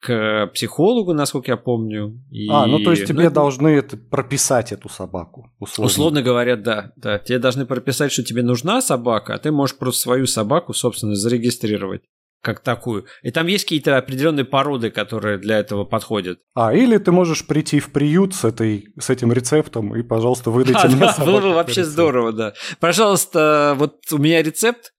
к 0.00 0.50
психологу, 0.54 1.12
насколько 1.12 1.50
я 1.50 1.56
помню. 1.56 2.22
И... 2.30 2.48
А, 2.48 2.66
ну 2.66 2.78
то 2.82 2.92
есть 2.92 3.06
тебе 3.06 3.24
ну, 3.24 3.30
должны 3.30 3.68
это 3.68 3.96
прописать 3.96 4.72
эту 4.72 4.88
собаку. 4.88 5.52
Условно. 5.58 5.86
условно 5.90 6.22
говоря, 6.22 6.56
да, 6.56 6.92
да. 6.96 7.18
Тебе 7.18 7.38
должны 7.38 7.66
прописать, 7.66 8.12
что 8.12 8.22
тебе 8.22 8.42
нужна 8.42 8.80
собака, 8.80 9.34
а 9.34 9.38
ты 9.38 9.50
можешь 9.50 9.76
просто 9.76 10.02
свою 10.02 10.26
собаку, 10.26 10.72
собственно, 10.72 11.14
зарегистрировать 11.14 12.02
как 12.40 12.60
такую. 12.60 13.06
И 13.22 13.30
там 13.30 13.46
есть 13.46 13.64
какие-то 13.64 13.96
определенные 13.96 14.44
породы, 14.44 14.90
которые 14.90 15.38
для 15.38 15.58
этого 15.58 15.84
подходят. 15.84 16.38
А, 16.54 16.72
или 16.72 16.96
ты 16.98 17.10
можешь 17.10 17.46
прийти 17.46 17.80
в 17.80 17.90
приют 17.90 18.34
с, 18.34 18.44
этой, 18.44 18.86
с 18.98 19.10
этим 19.10 19.32
рецептом 19.32 19.94
и, 19.96 20.02
пожалуйста, 20.02 20.50
выдайте 20.50 20.80
а, 20.84 20.88
мне 20.88 21.00
да, 21.00 21.16
Было 21.18 21.40
бы 21.40 21.54
вообще 21.54 21.80
рецепт. 21.80 21.90
здорово, 21.90 22.32
да. 22.32 22.54
Пожалуйста, 22.80 23.74
вот 23.76 23.96
у 24.12 24.18
меня 24.18 24.42
рецепт. 24.42 24.92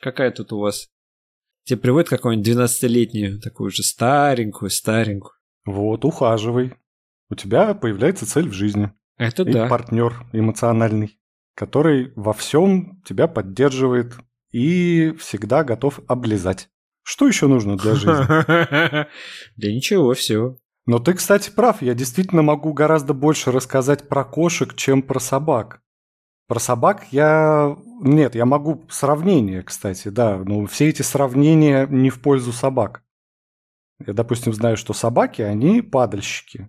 Какая 0.00 0.30
тут 0.30 0.52
у 0.52 0.60
вас? 0.60 0.88
Тебе 1.64 1.78
приводит 1.78 2.10
какую-нибудь 2.10 2.46
12-летнюю, 2.48 3.40
такую 3.40 3.70
же 3.70 3.82
старенькую, 3.82 4.70
старенькую. 4.70 5.32
Вот, 5.64 6.04
ухаживай. 6.04 6.74
У 7.30 7.34
тебя 7.34 7.74
появляется 7.74 8.26
цель 8.26 8.48
в 8.48 8.52
жизни. 8.52 8.92
Это 9.16 9.44
и 9.44 9.52
да. 9.52 9.66
партнер 9.68 10.14
эмоциональный, 10.32 11.18
который 11.54 12.12
во 12.16 12.32
всем 12.32 13.00
тебя 13.04 13.28
поддерживает 13.28 14.14
и 14.50 15.14
всегда 15.18 15.64
готов 15.64 16.00
облизать. 16.06 16.68
Что 17.02 17.26
еще 17.26 17.46
нужно 17.48 17.76
для 17.76 17.94
жизни? 17.94 19.06
Да 19.56 19.68
ничего, 19.68 20.14
все. 20.14 20.56
Но 20.86 20.98
ты, 20.98 21.14
кстати, 21.14 21.50
прав. 21.50 21.80
Я 21.80 21.94
действительно 21.94 22.42
могу 22.42 22.72
гораздо 22.72 23.14
больше 23.14 23.52
рассказать 23.52 24.08
про 24.08 24.24
кошек, 24.24 24.74
чем 24.74 25.02
про 25.02 25.18
собак. 25.18 25.80
Про 26.46 26.60
собак 26.60 27.06
я... 27.10 27.76
Нет, 28.00 28.34
я 28.34 28.44
могу 28.44 28.84
сравнение, 28.90 29.62
кстати, 29.62 30.08
да. 30.08 30.36
Но 30.36 30.66
все 30.66 30.88
эти 30.88 31.02
сравнения 31.02 31.86
не 31.86 32.10
в 32.10 32.20
пользу 32.20 32.52
собак. 32.52 33.02
Я, 34.04 34.12
допустим, 34.12 34.52
знаю, 34.52 34.76
что 34.76 34.92
собаки, 34.92 35.40
они 35.42 35.80
падальщики. 35.80 36.68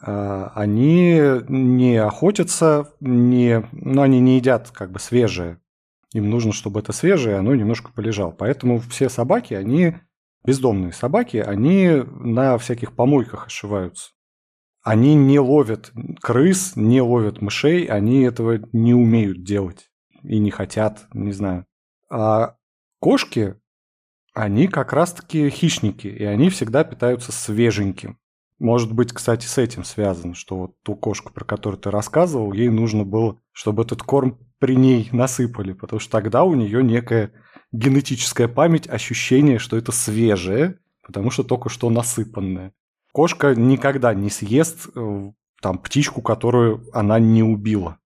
А, 0.00 0.52
они 0.54 1.20
не 1.48 1.96
охотятся, 1.96 2.94
не, 3.00 3.68
ну, 3.72 4.02
они 4.02 4.20
не 4.20 4.36
едят 4.36 4.70
как 4.70 4.90
бы 4.90 4.98
свежее. 4.98 5.60
Им 6.12 6.30
нужно, 6.30 6.52
чтобы 6.52 6.80
это 6.80 6.92
свежее, 6.92 7.36
оно 7.36 7.54
немножко 7.54 7.92
полежало. 7.92 8.30
Поэтому 8.30 8.80
все 8.80 9.08
собаки, 9.08 9.54
они 9.54 9.94
бездомные 10.44 10.92
собаки, 10.92 11.36
они 11.36 12.02
на 12.06 12.58
всяких 12.58 12.94
помойках 12.94 13.46
ошиваются. 13.46 14.12
Они 14.88 15.14
не 15.14 15.38
ловят 15.38 15.92
крыс, 16.22 16.72
не 16.74 17.02
ловят 17.02 17.42
мышей, 17.42 17.84
они 17.84 18.22
этого 18.22 18.58
не 18.72 18.94
умеют 18.94 19.44
делать 19.44 19.90
и 20.22 20.38
не 20.38 20.50
хотят, 20.50 21.08
не 21.12 21.32
знаю. 21.32 21.66
А 22.10 22.54
кошки, 22.98 23.56
они 24.32 24.66
как 24.66 24.94
раз-таки 24.94 25.50
хищники, 25.50 26.06
и 26.06 26.24
они 26.24 26.48
всегда 26.48 26.84
питаются 26.84 27.32
свеженьким. 27.32 28.18
Может 28.58 28.94
быть, 28.94 29.12
кстати, 29.12 29.44
с 29.44 29.58
этим 29.58 29.84
связано, 29.84 30.32
что 30.32 30.56
вот 30.56 30.82
ту 30.82 30.96
кошку, 30.96 31.34
про 31.34 31.44
которую 31.44 31.78
ты 31.78 31.90
рассказывал, 31.90 32.54
ей 32.54 32.70
нужно 32.70 33.04
было, 33.04 33.38
чтобы 33.52 33.82
этот 33.82 34.02
корм 34.02 34.38
при 34.58 34.74
ней 34.74 35.10
насыпали, 35.12 35.74
потому 35.74 36.00
что 36.00 36.12
тогда 36.12 36.44
у 36.44 36.54
нее 36.54 36.82
некая 36.82 37.32
генетическая 37.72 38.48
память, 38.48 38.88
ощущение, 38.88 39.58
что 39.58 39.76
это 39.76 39.92
свежее, 39.92 40.78
потому 41.02 41.30
что 41.30 41.44
только 41.44 41.68
что 41.68 41.90
насыпанное. 41.90 42.72
Кошка 43.18 43.56
никогда 43.56 44.14
не 44.14 44.30
съест 44.30 44.90
э, 44.94 45.32
там 45.60 45.78
птичку, 45.78 46.22
которую 46.22 46.88
она 46.92 47.18
не 47.18 47.42
убила, 47.42 47.98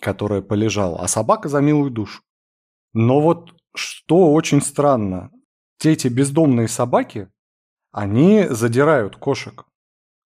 которая 0.00 0.42
полежала, 0.42 0.98
а 1.00 1.06
собака 1.06 1.48
за 1.48 1.60
милую 1.60 1.92
душу. 1.92 2.24
Но 2.92 3.20
вот 3.20 3.54
что 3.72 4.32
очень 4.32 4.60
странно, 4.60 5.30
те 5.78 5.92
эти 5.92 6.08
бездомные 6.08 6.66
собаки, 6.66 7.28
они 7.92 8.48
задирают 8.50 9.14
кошек. 9.14 9.64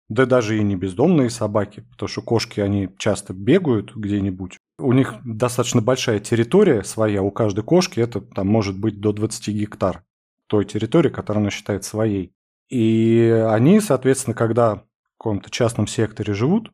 Да 0.09 0.25
даже 0.25 0.57
и 0.57 0.63
не 0.63 0.77
бездомные 0.77 1.29
собаки, 1.29 1.81
потому 1.91 2.09
что 2.09 2.23
кошки, 2.23 2.61
они 2.61 2.89
часто 2.97 3.35
бегают 3.35 3.95
где-нибудь. 3.95 4.57
У 4.79 4.95
них 4.95 5.17
достаточно 5.27 5.83
большая 5.83 6.21
территория 6.21 6.85
своя, 6.85 7.23
у 7.23 7.31
каждой 7.33 7.65
кошки 7.65 8.01
это 8.01 8.23
там 8.23 8.47
может 8.47 8.81
быть 8.81 8.99
до 8.99 9.13
20 9.13 9.49
гектар 9.49 10.03
той 10.47 10.65
территории, 10.65 11.11
которую 11.11 11.43
она 11.43 11.51
считает 11.51 11.85
своей. 11.85 12.33
И 12.73 13.29
они, 13.51 13.81
соответственно, 13.81 14.35
когда 14.35 14.77
в 14.77 14.85
каком-то 15.19 15.51
частном 15.51 15.87
секторе 15.87 16.33
живут, 16.33 16.73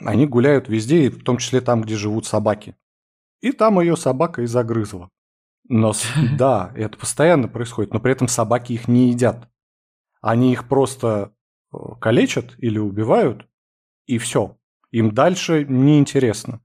они 0.00 0.26
гуляют 0.26 0.68
везде, 0.68 1.10
в 1.10 1.22
том 1.22 1.38
числе 1.38 1.60
там, 1.60 1.82
где 1.82 1.96
живут 1.96 2.26
собаки. 2.26 2.76
И 3.40 3.52
там 3.52 3.80
ее 3.80 3.96
собака 3.96 4.42
и 4.42 4.46
загрызла. 4.46 5.08
Но 5.68 5.92
да, 6.38 6.72
это 6.76 6.98
постоянно 6.98 7.48
происходит, 7.48 7.92
но 7.92 8.00
при 8.00 8.12
этом 8.12 8.28
собаки 8.28 8.74
их 8.74 8.88
не 8.88 9.08
едят. 9.08 9.48
Они 10.20 10.52
их 10.52 10.68
просто 10.68 11.32
Э, 11.72 11.76
калечат 12.00 12.54
или 12.58 12.78
убивают, 12.78 13.46
и 14.06 14.18
все. 14.18 14.56
Им 14.90 15.12
дальше 15.12 15.64
неинтересно. 15.68 16.60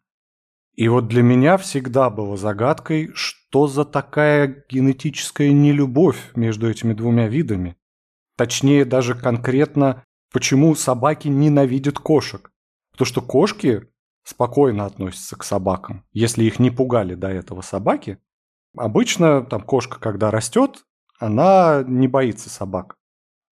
И 0.73 0.87
вот 0.87 1.07
для 1.07 1.21
меня 1.21 1.57
всегда 1.57 2.09
было 2.09 2.35
загадкой, 2.37 3.11
что 3.13 3.67
за 3.67 3.85
такая 3.85 4.65
генетическая 4.67 5.53
нелюбовь 5.53 6.35
между 6.35 6.69
этими 6.69 6.93
двумя 6.93 7.27
видами. 7.27 7.77
Точнее, 8.37 8.85
даже 8.85 9.15
конкретно, 9.15 10.03
почему 10.31 10.75
собаки 10.75 11.27
ненавидят 11.27 11.99
кошек. 11.99 12.51
Потому 12.91 13.05
что 13.05 13.21
кошки 13.21 13.87
спокойно 14.23 14.85
относятся 14.85 15.35
к 15.37 15.43
собакам. 15.43 16.05
Если 16.11 16.43
их 16.43 16.59
не 16.59 16.71
пугали 16.71 17.15
до 17.15 17.27
этого 17.27 17.61
собаки, 17.61 18.19
обычно 18.75 19.45
там 19.45 19.61
кошка, 19.61 19.99
когда 19.99 20.31
растет, 20.31 20.83
она 21.19 21.83
не 21.87 22.07
боится 22.07 22.49
собак. 22.49 22.95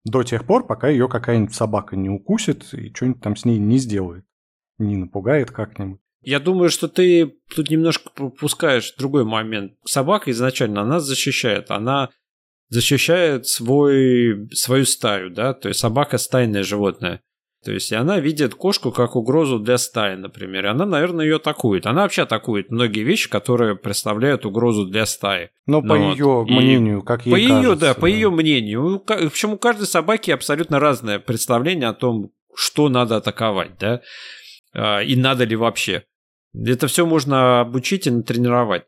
До 0.06 0.24
тех 0.24 0.46
пор, 0.46 0.68
пока 0.68 0.90
ее 0.90 1.08
какая-нибудь 1.08 1.56
собака 1.56 1.96
не 1.96 2.10
укусит 2.10 2.74
и 2.74 2.94
что-нибудь 2.94 3.22
там 3.22 3.36
с 3.36 3.46
ней 3.46 3.58
не 3.58 3.78
сделает. 3.78 4.26
Не 4.78 4.98
напугает 4.98 5.52
как-нибудь. 5.52 6.02
Я 6.22 6.40
думаю, 6.40 6.70
что 6.70 6.88
ты 6.88 7.38
тут 7.54 7.70
немножко 7.70 8.10
пропускаешь 8.10 8.96
другой 8.98 9.26
момент. 9.26 9.74
Собака 9.86 10.32
изначально, 10.32 10.82
она 10.82 11.00
защищает. 11.00 11.70
Она 11.70 12.10
защищает 12.70 13.48
свой, 13.48 14.48
свою 14.54 14.86
стаю, 14.86 15.30
да, 15.30 15.54
то 15.54 15.70
есть 15.70 15.80
собака 15.80 16.18
стайное 16.18 16.64
животное. 16.64 17.22
То 17.64 17.72
есть 17.72 17.92
и 17.92 17.96
она 17.96 18.20
видит 18.20 18.56
кошку 18.56 18.92
как 18.92 19.16
угрозу 19.16 19.58
для 19.58 19.78
стаи, 19.78 20.16
например. 20.16 20.66
И 20.66 20.70
она, 20.70 20.86
наверное, 20.86 21.26
ее 21.26 21.38
атакует. 21.38 21.86
Она 21.86 22.02
вообще 22.02 22.24
атакует 22.24 22.72
многие 22.72 23.04
вещи, 23.04 23.30
которые 23.30 23.76
представляют 23.76 24.46
угрозу 24.46 24.86
для 24.86 25.06
стаи. 25.06 25.50
Но 25.66 25.82
ну, 25.82 25.88
по 25.88 25.98
вот. 25.98 26.14
ее 26.14 26.46
и 26.46 26.54
мнению, 26.54 27.04
как 27.04 27.26
ей 27.26 27.32
по 27.32 27.38
кажется. 27.38 27.70
Ее, 27.70 27.76
да, 27.76 27.94
по 27.94 28.06
ее 28.06 28.30
мнению. 28.30 29.02
Причем 29.06 29.54
у 29.54 29.58
каждой 29.58 29.88
собаки 29.88 30.32
абсолютно 30.32 30.80
разное 30.80 31.20
представление 31.20 31.88
о 31.88 31.94
том, 31.94 32.32
что 32.54 32.90
надо 32.90 33.18
атаковать, 33.18 33.78
да, 33.80 34.02
а, 34.74 35.00
и 35.00 35.16
надо 35.16 35.46
ли 35.46 35.56
вообще. 35.56 36.04
Это 36.54 36.88
все 36.88 37.06
можно 37.06 37.62
обучить 37.62 38.08
и 38.08 38.12
натренировать. 38.12 38.84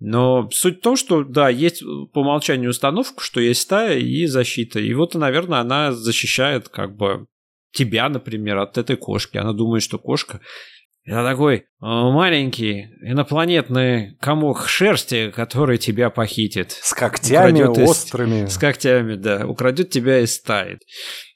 Но 0.00 0.48
суть 0.50 0.78
в 0.78 0.82
том, 0.82 0.96
что, 0.96 1.24
да, 1.24 1.48
есть 1.48 1.82
по 2.12 2.20
умолчанию 2.20 2.70
установка, 2.70 3.22
что 3.22 3.40
есть 3.40 3.62
стая 3.62 3.98
и 3.98 4.26
защита. 4.26 4.78
И 4.78 4.94
вот, 4.94 5.14
наверное, 5.14 5.58
она 5.58 5.92
защищает 5.92 6.68
как 6.68 6.96
бы 6.96 7.26
тебя, 7.72 8.08
например, 8.08 8.58
от 8.58 8.78
этой 8.78 8.96
кошки. 8.96 9.38
Она 9.38 9.52
думает, 9.52 9.82
что 9.82 9.98
кошка 9.98 10.40
это 11.08 11.24
такой 11.24 11.56
э, 11.56 11.62
маленький 11.80 12.90
инопланетный 13.00 14.16
комок 14.20 14.68
шерсти, 14.68 15.30
который 15.30 15.78
тебя 15.78 16.10
похитит. 16.10 16.72
С 16.72 16.92
когтями 16.92 17.60
из, 17.60 17.88
острыми. 17.88 18.44
С 18.44 18.58
когтями, 18.58 19.14
да. 19.14 19.46
Украдет 19.46 19.88
тебя 19.88 20.20
и 20.20 20.26
стает. 20.26 20.82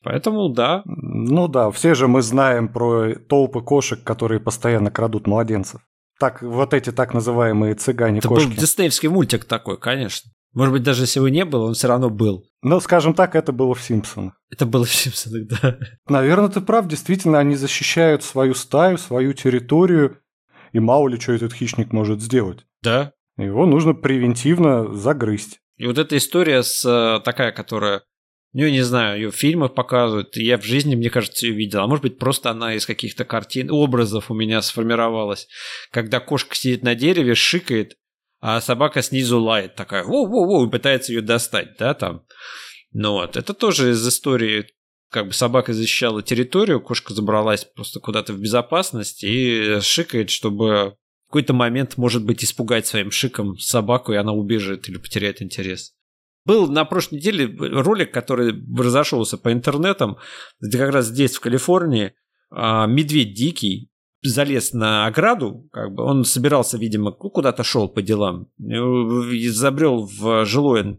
Поэтому 0.03 0.51
да. 0.51 0.83
Ну 0.85 1.49
да, 1.49 1.71
все 1.71 1.95
же 1.95 2.07
мы 2.07 2.21
знаем 2.21 2.69
про 2.69 3.15
толпы 3.15 3.63
кошек, 3.63 4.05
которые 4.05 4.41
постоянно 4.41 4.91
крадут 4.91 5.27
младенцев. 5.27 5.81
Так, 6.19 6.43
вот 6.43 6.75
эти 6.75 6.93
так 6.93 7.15
называемые 7.15 7.75
цыгане-кошки. 7.75 8.45
Это 8.45 8.55
был 8.55 8.61
диснеевский 8.61 9.09
мультик 9.09 9.45
такой, 9.45 9.79
конечно. 9.79 10.31
Может 10.55 10.73
быть, 10.73 10.83
даже 10.83 11.05
если 11.05 11.19
его 11.19 11.29
не 11.29 11.45
было, 11.45 11.67
он 11.67 11.75
все 11.75 11.89
равно 11.89 12.11
был. 12.11 12.45
Ну, 12.63 12.79
скажем 12.81 13.15
так, 13.15 13.35
это 13.35 13.53
было 13.53 13.75
в 13.75 13.83
«Симпсонах». 13.83 14.35
Это 14.51 14.67
было 14.67 14.85
в 14.85 14.93
«Симпсонах», 14.93 15.49
да. 15.49 15.79
Наверное, 16.09 16.51
ты 16.51 16.61
прав. 16.61 16.87
Действительно, 16.87 17.39
они 17.39 17.57
защищают 17.57 18.23
свою 18.23 18.55
стаю, 18.55 18.99
свою 18.99 19.33
территорию, 19.33 20.19
и 20.73 20.79
мало 20.79 21.09
ли 21.09 21.19
что 21.19 21.33
этот 21.33 21.55
хищник 21.55 21.93
может 21.93 22.21
сделать. 22.21 22.67
Да. 22.83 23.13
Его 23.39 23.65
нужно 23.65 23.95
превентивно 23.95 24.95
загрызть. 24.95 25.59
И 25.79 25.87
вот 25.87 25.99
эта 25.99 26.17
история 26.19 26.63
с 26.63 26.85
э, 26.85 27.21
такая, 27.25 27.51
которая 27.51 28.03
ну, 28.53 28.65
я 28.65 28.71
не 28.71 28.83
знаю, 28.83 29.19
ее 29.19 29.31
в 29.31 29.37
фильмах 29.37 29.75
показывают, 29.75 30.37
я 30.37 30.59
в 30.59 30.65
жизни, 30.65 30.95
мне 30.95 31.09
кажется, 31.09 31.47
ее 31.47 31.55
видел. 31.55 31.81
А 31.81 31.87
может 31.87 32.03
быть, 32.03 32.19
просто 32.19 32.51
она 32.51 32.75
из 32.75 32.85
каких-то 32.85 33.25
картин, 33.25 33.71
образов 33.71 34.31
у 34.31 34.35
меня 34.35 34.61
сформировалась. 34.61 35.49
Когда 35.91 36.21
кошка 36.21 36.55
сидит 36.55 36.83
на 36.83 36.95
дереве, 36.95 37.35
шикает, 37.35 37.97
а 38.41 38.61
собака 38.61 39.01
снизу 39.01 39.41
лает 39.41 39.75
такая, 39.75 40.05
воу-воу-воу, 40.05 40.67
и 40.67 40.71
пытается 40.71 41.13
ее 41.13 41.23
достать, 41.23 41.79
да, 41.79 41.95
там. 41.95 42.27
Ну 42.93 43.13
вот, 43.13 43.39
это 43.39 43.55
тоже 43.55 43.93
из 43.93 44.07
истории, 44.07 44.67
как 45.11 45.29
бы 45.29 45.33
собака 45.33 45.73
защищала 45.73 46.23
территорию, 46.23 46.83
кошка 46.83 47.15
забралась 47.15 47.65
просто 47.65 48.01
куда-то 48.01 48.35
в 48.35 48.39
безопасность 48.39 49.25
и 49.25 49.79
шикает, 49.81 50.29
чтобы 50.29 50.97
в 51.27 51.29
какой-то 51.29 51.55
момент, 51.55 51.97
может 51.97 52.27
быть, 52.27 52.45
испугать 52.45 52.87
своим 52.87 53.11
шиком 53.11 53.57
собаку, 53.57 54.13
и 54.13 54.17
она 54.17 54.33
убежит 54.33 54.91
или 54.91 54.99
потеряет 54.99 55.41
интерес. 55.41 55.95
Был 56.45 56.69
на 56.69 56.85
прошлой 56.85 57.17
неделе 57.17 57.47
ролик, 57.47 58.13
который 58.13 58.55
разошелся 58.77 59.39
по 59.39 59.53
интернетам, 59.53 60.19
где 60.61 60.79
как 60.79 60.91
раз 60.91 61.07
здесь, 61.07 61.37
в 61.37 61.41
Калифорнии, 61.41 62.15
а, 62.51 62.87
медведь 62.87 63.35
дикий 63.35 63.91
залез 64.23 64.73
на 64.73 65.07
ограду, 65.07 65.69
как 65.73 65.93
бы 65.93 66.05
он 66.05 66.25
собирался, 66.25 66.79
видимо, 66.79 67.13
куда-то 67.13 67.65
шел 67.65 67.89
по 67.89 68.03
делам, 68.03 68.49
забрел 68.59 70.07
в 70.07 70.45
жилое, 70.45 70.99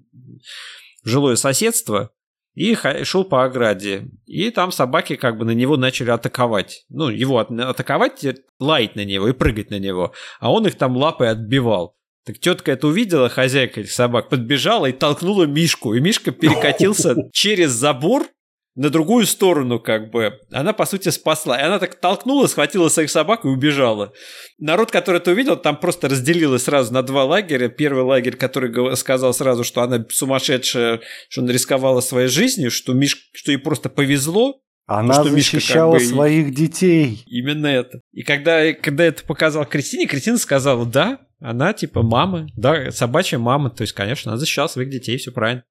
в 1.03 1.09
жилое 1.09 1.35
соседство 1.35 2.11
и 2.53 2.75
шел 3.03 3.23
по 3.23 3.43
ограде. 3.43 4.09
И 4.25 4.49
там 4.51 4.71
собаки 4.71 5.15
как 5.15 5.37
бы 5.37 5.45
на 5.45 5.51
него 5.51 5.77
начали 5.77 6.11
атаковать. 6.11 6.85
Ну, 6.89 7.09
его 7.09 7.39
атаковать, 7.39 8.25
лаять 8.59 8.95
на 8.95 9.05
него 9.05 9.27
и 9.27 9.33
прыгать 9.33 9.69
на 9.69 9.79
него. 9.79 10.13
А 10.39 10.51
он 10.51 10.67
их 10.67 10.75
там 10.75 10.95
лапой 10.95 11.29
отбивал. 11.29 11.97
Так 12.25 12.39
тетка 12.39 12.71
это 12.71 12.87
увидела, 12.87 13.27
хозяйка 13.27 13.81
этих 13.81 13.91
собак, 13.91 14.29
подбежала 14.29 14.85
и 14.85 14.93
толкнула 14.93 15.43
Мишку. 15.43 15.93
И 15.93 15.99
Мишка 15.99 16.31
перекатился 16.31 17.15
через 17.33 17.71
забор 17.71 18.27
на 18.75 18.89
другую 18.89 19.27
сторону, 19.27 19.79
как 19.79 20.09
бы, 20.09 20.39
она, 20.51 20.73
по 20.73 20.85
сути, 20.85 21.09
спасла. 21.09 21.59
И 21.59 21.63
она 21.63 21.79
так 21.79 21.99
толкнула, 21.99 22.47
схватила 22.47 22.89
своих 22.89 23.11
собак 23.11 23.45
и 23.45 23.47
убежала. 23.47 24.13
Народ, 24.57 24.89
который 24.89 25.17
это 25.17 25.31
увидел, 25.31 25.57
там 25.57 25.77
просто 25.77 26.09
разделилось 26.09 26.63
сразу 26.63 26.93
на 26.93 27.03
два 27.03 27.25
лагеря. 27.25 27.67
Первый 27.67 28.03
лагерь, 28.03 28.35
который 28.35 28.95
сказал 28.95 29.33
сразу, 29.33 29.63
что 29.63 29.81
она 29.81 30.03
сумасшедшая, 30.09 31.01
что 31.29 31.41
она 31.41 31.51
рисковала 31.51 32.01
своей 32.01 32.29
жизнью, 32.29 32.71
что, 32.71 32.93
Миш... 32.93 33.29
что 33.33 33.51
ей 33.51 33.57
просто 33.57 33.89
повезло, 33.89 34.62
она 34.85 35.13
что 35.13 35.29
защищала 35.29 35.93
Мишка, 35.93 36.05
как 36.05 36.09
бы, 36.09 36.15
своих 36.15 36.53
детей. 36.53 37.23
Именно 37.25 37.67
это. 37.67 38.01
И 38.11 38.23
когда, 38.23 38.73
когда 38.73 39.05
это 39.05 39.23
показал 39.23 39.65
Кристине, 39.65 40.07
Кристина 40.07 40.37
сказала, 40.37 40.85
да, 40.85 41.19
она 41.39 41.73
типа 41.73 42.03
мама, 42.03 42.47
да, 42.55 42.91
собачья 42.91 43.37
мама, 43.37 43.69
то 43.69 43.81
есть, 43.81 43.93
конечно, 43.93 44.31
она 44.31 44.39
защищала 44.39 44.67
своих 44.67 44.89
детей, 44.89 45.17
все 45.17 45.31
правильно. 45.31 45.63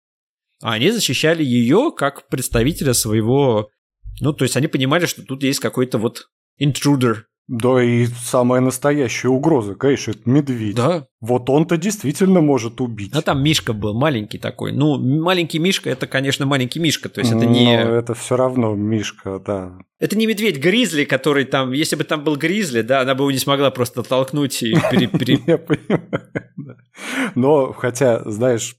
А 0.63 0.75
они 0.75 0.91
защищали 0.91 1.43
ее 1.43 1.93
как 1.97 2.29
представителя 2.29 2.95
своего... 2.95 3.69
Ну, 4.21 4.33
то 4.33 4.45
есть 4.45 4.57
они 4.57 4.69
понимали, 4.69 5.07
что 5.07 5.23
тут 5.23 5.43
есть 5.43 5.59
какой-то 5.61 5.99
вот 5.99 6.29
интрудер. 6.57 7.27
Да, 7.49 7.83
и 7.83 8.07
самая 8.07 8.61
настоящая 8.61 9.29
угроза, 9.29 9.75
конечно, 9.75 10.13
это 10.13 10.31
медведь. 10.31 10.77
Да. 10.77 11.07
Вот 11.21 11.51
он-то 11.51 11.77
действительно 11.77 12.41
может 12.41 12.81
убить. 12.81 13.13
А 13.15 13.21
там 13.21 13.43
Мишка 13.43 13.73
был 13.73 13.95
маленький 13.95 14.39
такой. 14.39 14.73
Ну, 14.73 14.99
маленький 14.99 15.59
Мишка 15.59 15.91
это, 15.91 16.07
конечно, 16.07 16.47
маленький 16.47 16.79
Мишка, 16.79 17.09
то 17.09 17.21
есть 17.21 17.33
это 17.33 17.45
не... 17.45 17.85
Но 17.85 17.91
это 17.91 18.15
все 18.15 18.37
равно 18.37 18.75
Мишка, 18.75 19.41
да. 19.45 19.79
Это 19.99 20.17
не 20.17 20.27
медведь 20.27 20.59
Гризли, 20.59 21.05
который 21.05 21.45
там... 21.45 21.73
Если 21.73 21.97
бы 21.97 22.05
там 22.05 22.25
был 22.25 22.37
Гризли, 22.37 22.83
да, 22.83 23.01
она 23.01 23.15
бы 23.15 23.25
его 23.25 23.31
не 23.31 23.39
смогла 23.39 23.71
просто 23.71 24.03
толкнуть 24.03 24.63
и... 24.63 24.71
Я 25.47 25.59
понимаю, 25.59 26.09
Но, 27.35 27.73
хотя, 27.73 28.23
знаешь, 28.31 28.77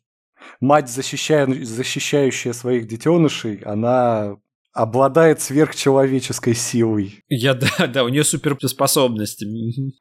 мать, 0.62 0.90
защищая, 0.90 1.48
защищающая 1.48 2.54
своих 2.54 2.88
детенышей, 2.88 3.58
она 3.66 4.38
обладает 4.74 5.42
сверхчеловеческой 5.42 6.56
силой. 6.56 7.24
Я 7.30 7.54
да, 7.54 7.88
да, 7.88 8.04
у 8.04 8.10
нее 8.10 8.24
суперспособности. 8.24 9.46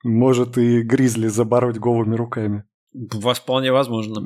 Может 0.03 0.59
и 0.59 0.83
гризли 0.83 1.29
забороть 1.29 1.79
голыми 1.79 2.17
руками. 2.17 2.65
Вас 2.93 3.39
вполне 3.39 3.73
возможно. 3.73 4.21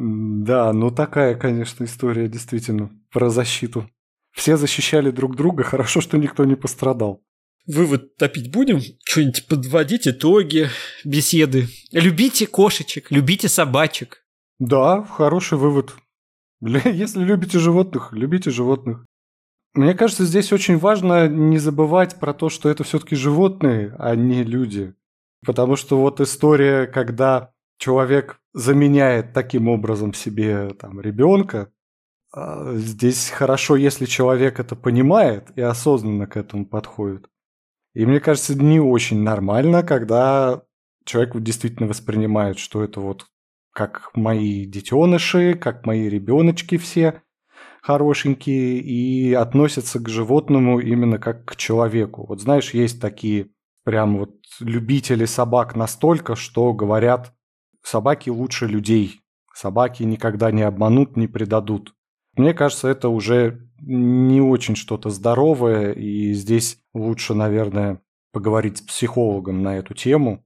Да, 0.44 0.72
ну 0.72 0.90
такая, 0.90 1.34
конечно, 1.36 1.84
история 1.84 2.28
действительно 2.28 2.90
про 3.12 3.30
защиту. 3.30 3.88
Все 4.32 4.56
защищали 4.56 5.10
друг 5.10 5.36
друга, 5.36 5.62
хорошо, 5.62 6.00
что 6.00 6.16
никто 6.18 6.44
не 6.44 6.56
пострадал. 6.56 7.22
Вывод 7.66 8.16
топить 8.16 8.52
будем? 8.52 8.80
Что-нибудь 9.04 9.46
подводить, 9.48 10.06
итоги, 10.06 10.68
беседы. 11.04 11.68
Любите 11.90 12.46
кошечек, 12.46 13.10
любите 13.10 13.48
собачек. 13.48 14.24
Да, 14.58 15.02
хороший 15.02 15.58
вывод. 15.58 15.94
Если 16.60 17.24
любите 17.24 17.58
животных, 17.58 18.12
любите 18.12 18.50
животных. 18.50 19.04
Мне 19.76 19.92
кажется, 19.92 20.24
здесь 20.24 20.52
очень 20.52 20.78
важно 20.78 21.28
не 21.28 21.58
забывать 21.58 22.18
про 22.18 22.32
то, 22.32 22.48
что 22.48 22.70
это 22.70 22.82
все-таки 22.82 23.14
животные, 23.14 23.94
а 23.98 24.16
не 24.16 24.42
люди. 24.42 24.94
Потому 25.44 25.76
что 25.76 26.00
вот 26.00 26.18
история, 26.20 26.86
когда 26.86 27.52
человек 27.78 28.40
заменяет 28.54 29.34
таким 29.34 29.68
образом 29.68 30.14
себе 30.14 30.70
там, 30.70 30.98
ребенка, 30.98 31.70
а, 32.32 32.72
здесь 32.74 33.28
хорошо, 33.28 33.76
если 33.76 34.06
человек 34.06 34.60
это 34.60 34.76
понимает 34.76 35.50
и 35.56 35.60
осознанно 35.60 36.26
к 36.26 36.38
этому 36.38 36.64
подходит. 36.64 37.28
И 37.94 38.06
мне 38.06 38.18
кажется, 38.18 38.54
не 38.54 38.80
очень 38.80 39.22
нормально, 39.22 39.82
когда 39.82 40.62
человек 41.04 41.36
действительно 41.36 41.86
воспринимает, 41.86 42.58
что 42.58 42.82
это 42.82 43.00
вот 43.00 43.26
как 43.72 44.10
мои 44.14 44.64
детеныши, 44.64 45.52
как 45.52 45.84
мои 45.84 46.08
ребеночки 46.08 46.78
все 46.78 47.22
хорошенькие, 47.86 48.80
и 48.80 49.32
относятся 49.32 50.00
к 50.00 50.08
животному 50.08 50.80
именно 50.80 51.20
как 51.20 51.44
к 51.44 51.54
человеку. 51.54 52.26
Вот 52.26 52.40
знаешь, 52.40 52.74
есть 52.74 53.00
такие 53.00 53.50
прям 53.84 54.18
вот 54.18 54.34
любители 54.58 55.24
собак 55.24 55.76
настолько, 55.76 56.34
что 56.34 56.72
говорят, 56.72 57.32
собаки 57.84 58.28
лучше 58.28 58.66
людей, 58.66 59.20
собаки 59.54 60.02
никогда 60.02 60.50
не 60.50 60.62
обманут, 60.62 61.16
не 61.16 61.28
предадут. 61.28 61.94
Мне 62.36 62.54
кажется, 62.54 62.88
это 62.88 63.08
уже 63.08 63.70
не 63.80 64.40
очень 64.40 64.74
что-то 64.74 65.10
здоровое, 65.10 65.92
и 65.92 66.32
здесь 66.32 66.78
лучше, 66.92 67.34
наверное, 67.34 68.00
поговорить 68.32 68.78
с 68.78 68.82
психологом 68.82 69.62
на 69.62 69.76
эту 69.76 69.94
тему. 69.94 70.44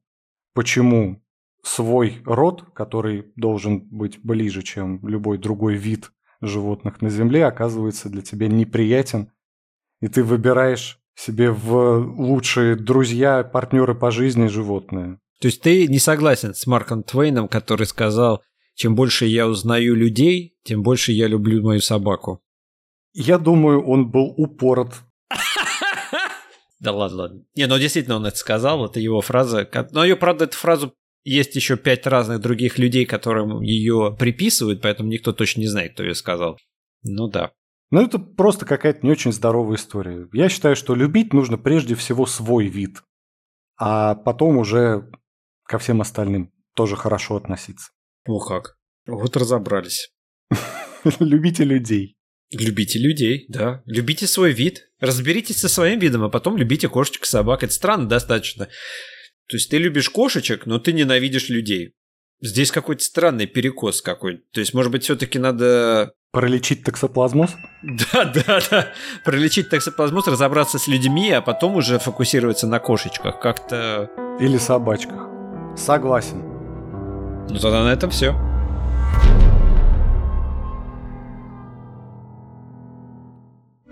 Почему 0.52 1.22
свой 1.62 2.20
род, 2.26 2.64
который 2.74 3.32
должен 3.34 3.80
быть 3.80 4.20
ближе, 4.22 4.62
чем 4.62 5.00
любой 5.08 5.38
другой 5.38 5.76
вид 5.76 6.12
животных 6.40 7.02
на 7.02 7.10
Земле, 7.10 7.46
оказывается 7.46 8.08
для 8.08 8.22
тебя 8.22 8.48
неприятен, 8.48 9.30
и 10.00 10.08
ты 10.08 10.22
выбираешь 10.22 10.98
себе 11.14 11.50
в 11.50 11.98
лучшие 11.98 12.76
друзья, 12.76 13.44
партнеры 13.44 13.94
по 13.94 14.10
жизни 14.10 14.46
животные. 14.46 15.18
То 15.40 15.48
есть 15.48 15.62
ты 15.62 15.86
не 15.86 15.98
согласен 15.98 16.54
с 16.54 16.66
Марком 16.66 17.02
Твейном, 17.02 17.48
который 17.48 17.86
сказал, 17.86 18.42
чем 18.74 18.94
больше 18.94 19.26
я 19.26 19.46
узнаю 19.46 19.94
людей, 19.94 20.56
тем 20.64 20.82
больше 20.82 21.12
я 21.12 21.26
люблю 21.26 21.62
мою 21.62 21.80
собаку. 21.80 22.42
Я 23.12 23.38
думаю, 23.38 23.84
он 23.84 24.10
был 24.10 24.34
упорот. 24.36 24.94
Да 26.80 26.92
ладно, 26.92 27.18
ладно. 27.18 27.44
Не, 27.54 27.66
ну 27.66 27.78
действительно 27.78 28.16
он 28.16 28.24
это 28.24 28.38
сказал, 28.38 28.86
это 28.86 29.00
его 29.00 29.20
фраза. 29.20 29.68
Но 29.90 30.02
ее, 30.02 30.16
правда, 30.16 30.44
эту 30.44 30.56
фразу 30.56 30.94
есть 31.24 31.54
еще 31.56 31.76
пять 31.76 32.06
разных 32.06 32.40
других 32.40 32.78
людей, 32.78 33.04
которым 33.04 33.60
ее 33.60 34.16
приписывают, 34.18 34.82
поэтому 34.82 35.10
никто 35.10 35.32
точно 35.32 35.60
не 35.60 35.66
знает, 35.66 35.94
кто 35.94 36.02
ее 36.02 36.14
сказал. 36.14 36.58
Ну 37.02 37.28
да. 37.28 37.52
Ну 37.90 38.02
это 38.02 38.18
просто 38.18 38.66
какая-то 38.66 39.00
не 39.02 39.10
очень 39.10 39.32
здоровая 39.32 39.76
история. 39.76 40.28
Я 40.32 40.48
считаю, 40.48 40.76
что 40.76 40.94
любить 40.94 41.32
нужно 41.32 41.58
прежде 41.58 41.94
всего 41.94 42.26
свой 42.26 42.66
вид, 42.66 43.02
а 43.76 44.14
потом 44.14 44.58
уже 44.58 45.10
ко 45.64 45.78
всем 45.78 46.00
остальным 46.00 46.52
тоже 46.74 46.96
хорошо 46.96 47.36
относиться. 47.36 47.90
О 48.26 48.38
как. 48.38 48.76
Вот 49.06 49.36
разобрались. 49.36 50.12
Любите 51.18 51.64
людей. 51.64 52.16
Любите 52.52 52.98
людей, 52.98 53.46
да. 53.48 53.82
Любите 53.86 54.26
свой 54.26 54.52
вид. 54.52 54.90
Разберитесь 54.98 55.58
со 55.58 55.68
своим 55.68 55.98
видом, 55.98 56.24
а 56.24 56.28
потом 56.28 56.56
любите 56.56 56.88
кошечек, 56.88 57.24
собак. 57.24 57.62
Это 57.62 57.72
странно 57.72 58.08
достаточно. 58.08 58.68
То 59.50 59.56
есть 59.56 59.68
ты 59.68 59.78
любишь 59.78 60.08
кошечек, 60.10 60.64
но 60.66 60.78
ты 60.78 60.92
ненавидишь 60.92 61.48
людей. 61.48 61.94
Здесь 62.40 62.70
какой-то 62.70 63.02
странный 63.02 63.46
перекос 63.46 64.00
какой. 64.00 64.44
То 64.52 64.60
есть, 64.60 64.74
может 64.74 64.92
быть, 64.92 65.02
все-таки 65.02 65.40
надо... 65.40 66.12
Пролечить 66.32 66.84
токсоплазмоз? 66.84 67.56
Да, 67.82 68.24
да, 68.46 68.60
да. 68.70 68.92
Пролечить 69.24 69.68
токсоплазмоз, 69.68 70.28
разобраться 70.28 70.78
с 70.78 70.86
людьми, 70.86 71.32
а 71.32 71.40
потом 71.40 71.74
уже 71.74 71.98
фокусироваться 71.98 72.68
на 72.68 72.78
кошечках. 72.78 73.40
Как-то... 73.40 74.08
Или 74.38 74.56
собачках. 74.56 75.28
Согласен. 75.76 76.40
Ну 77.50 77.58
тогда 77.58 77.82
на 77.82 77.92
этом 77.92 78.10
все. 78.10 78.30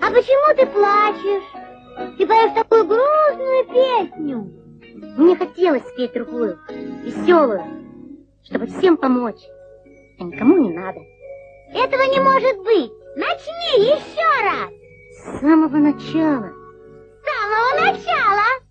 А 0.01 0.11
почему 0.13 0.57
ты 0.57 0.67
плачешь? 0.67 2.17
Ты 2.17 2.27
поешь 2.29 2.55
такую 2.55 2.87
грустную 2.87 3.65
песню. 3.67 4.68
Мне 5.01 5.37
хотелось 5.37 5.87
спеть 5.89 6.13
другую, 6.13 6.59
веселую, 7.05 7.63
чтобы 8.45 8.67
всем 8.67 8.97
помочь, 8.97 9.41
а 10.19 10.25
никому 10.25 10.59
не 10.59 10.77
надо. 10.77 11.01
Этого 11.73 12.03
не 12.03 12.21
может 12.21 12.57
быть! 12.65 12.93
Начни 13.17 13.85
еще 13.85 14.27
раз! 14.45 14.71
С 15.13 15.41
самого 15.41 15.77
начала. 15.77 16.51
С 16.51 17.25
самого 17.25 17.93
начала! 17.93 18.68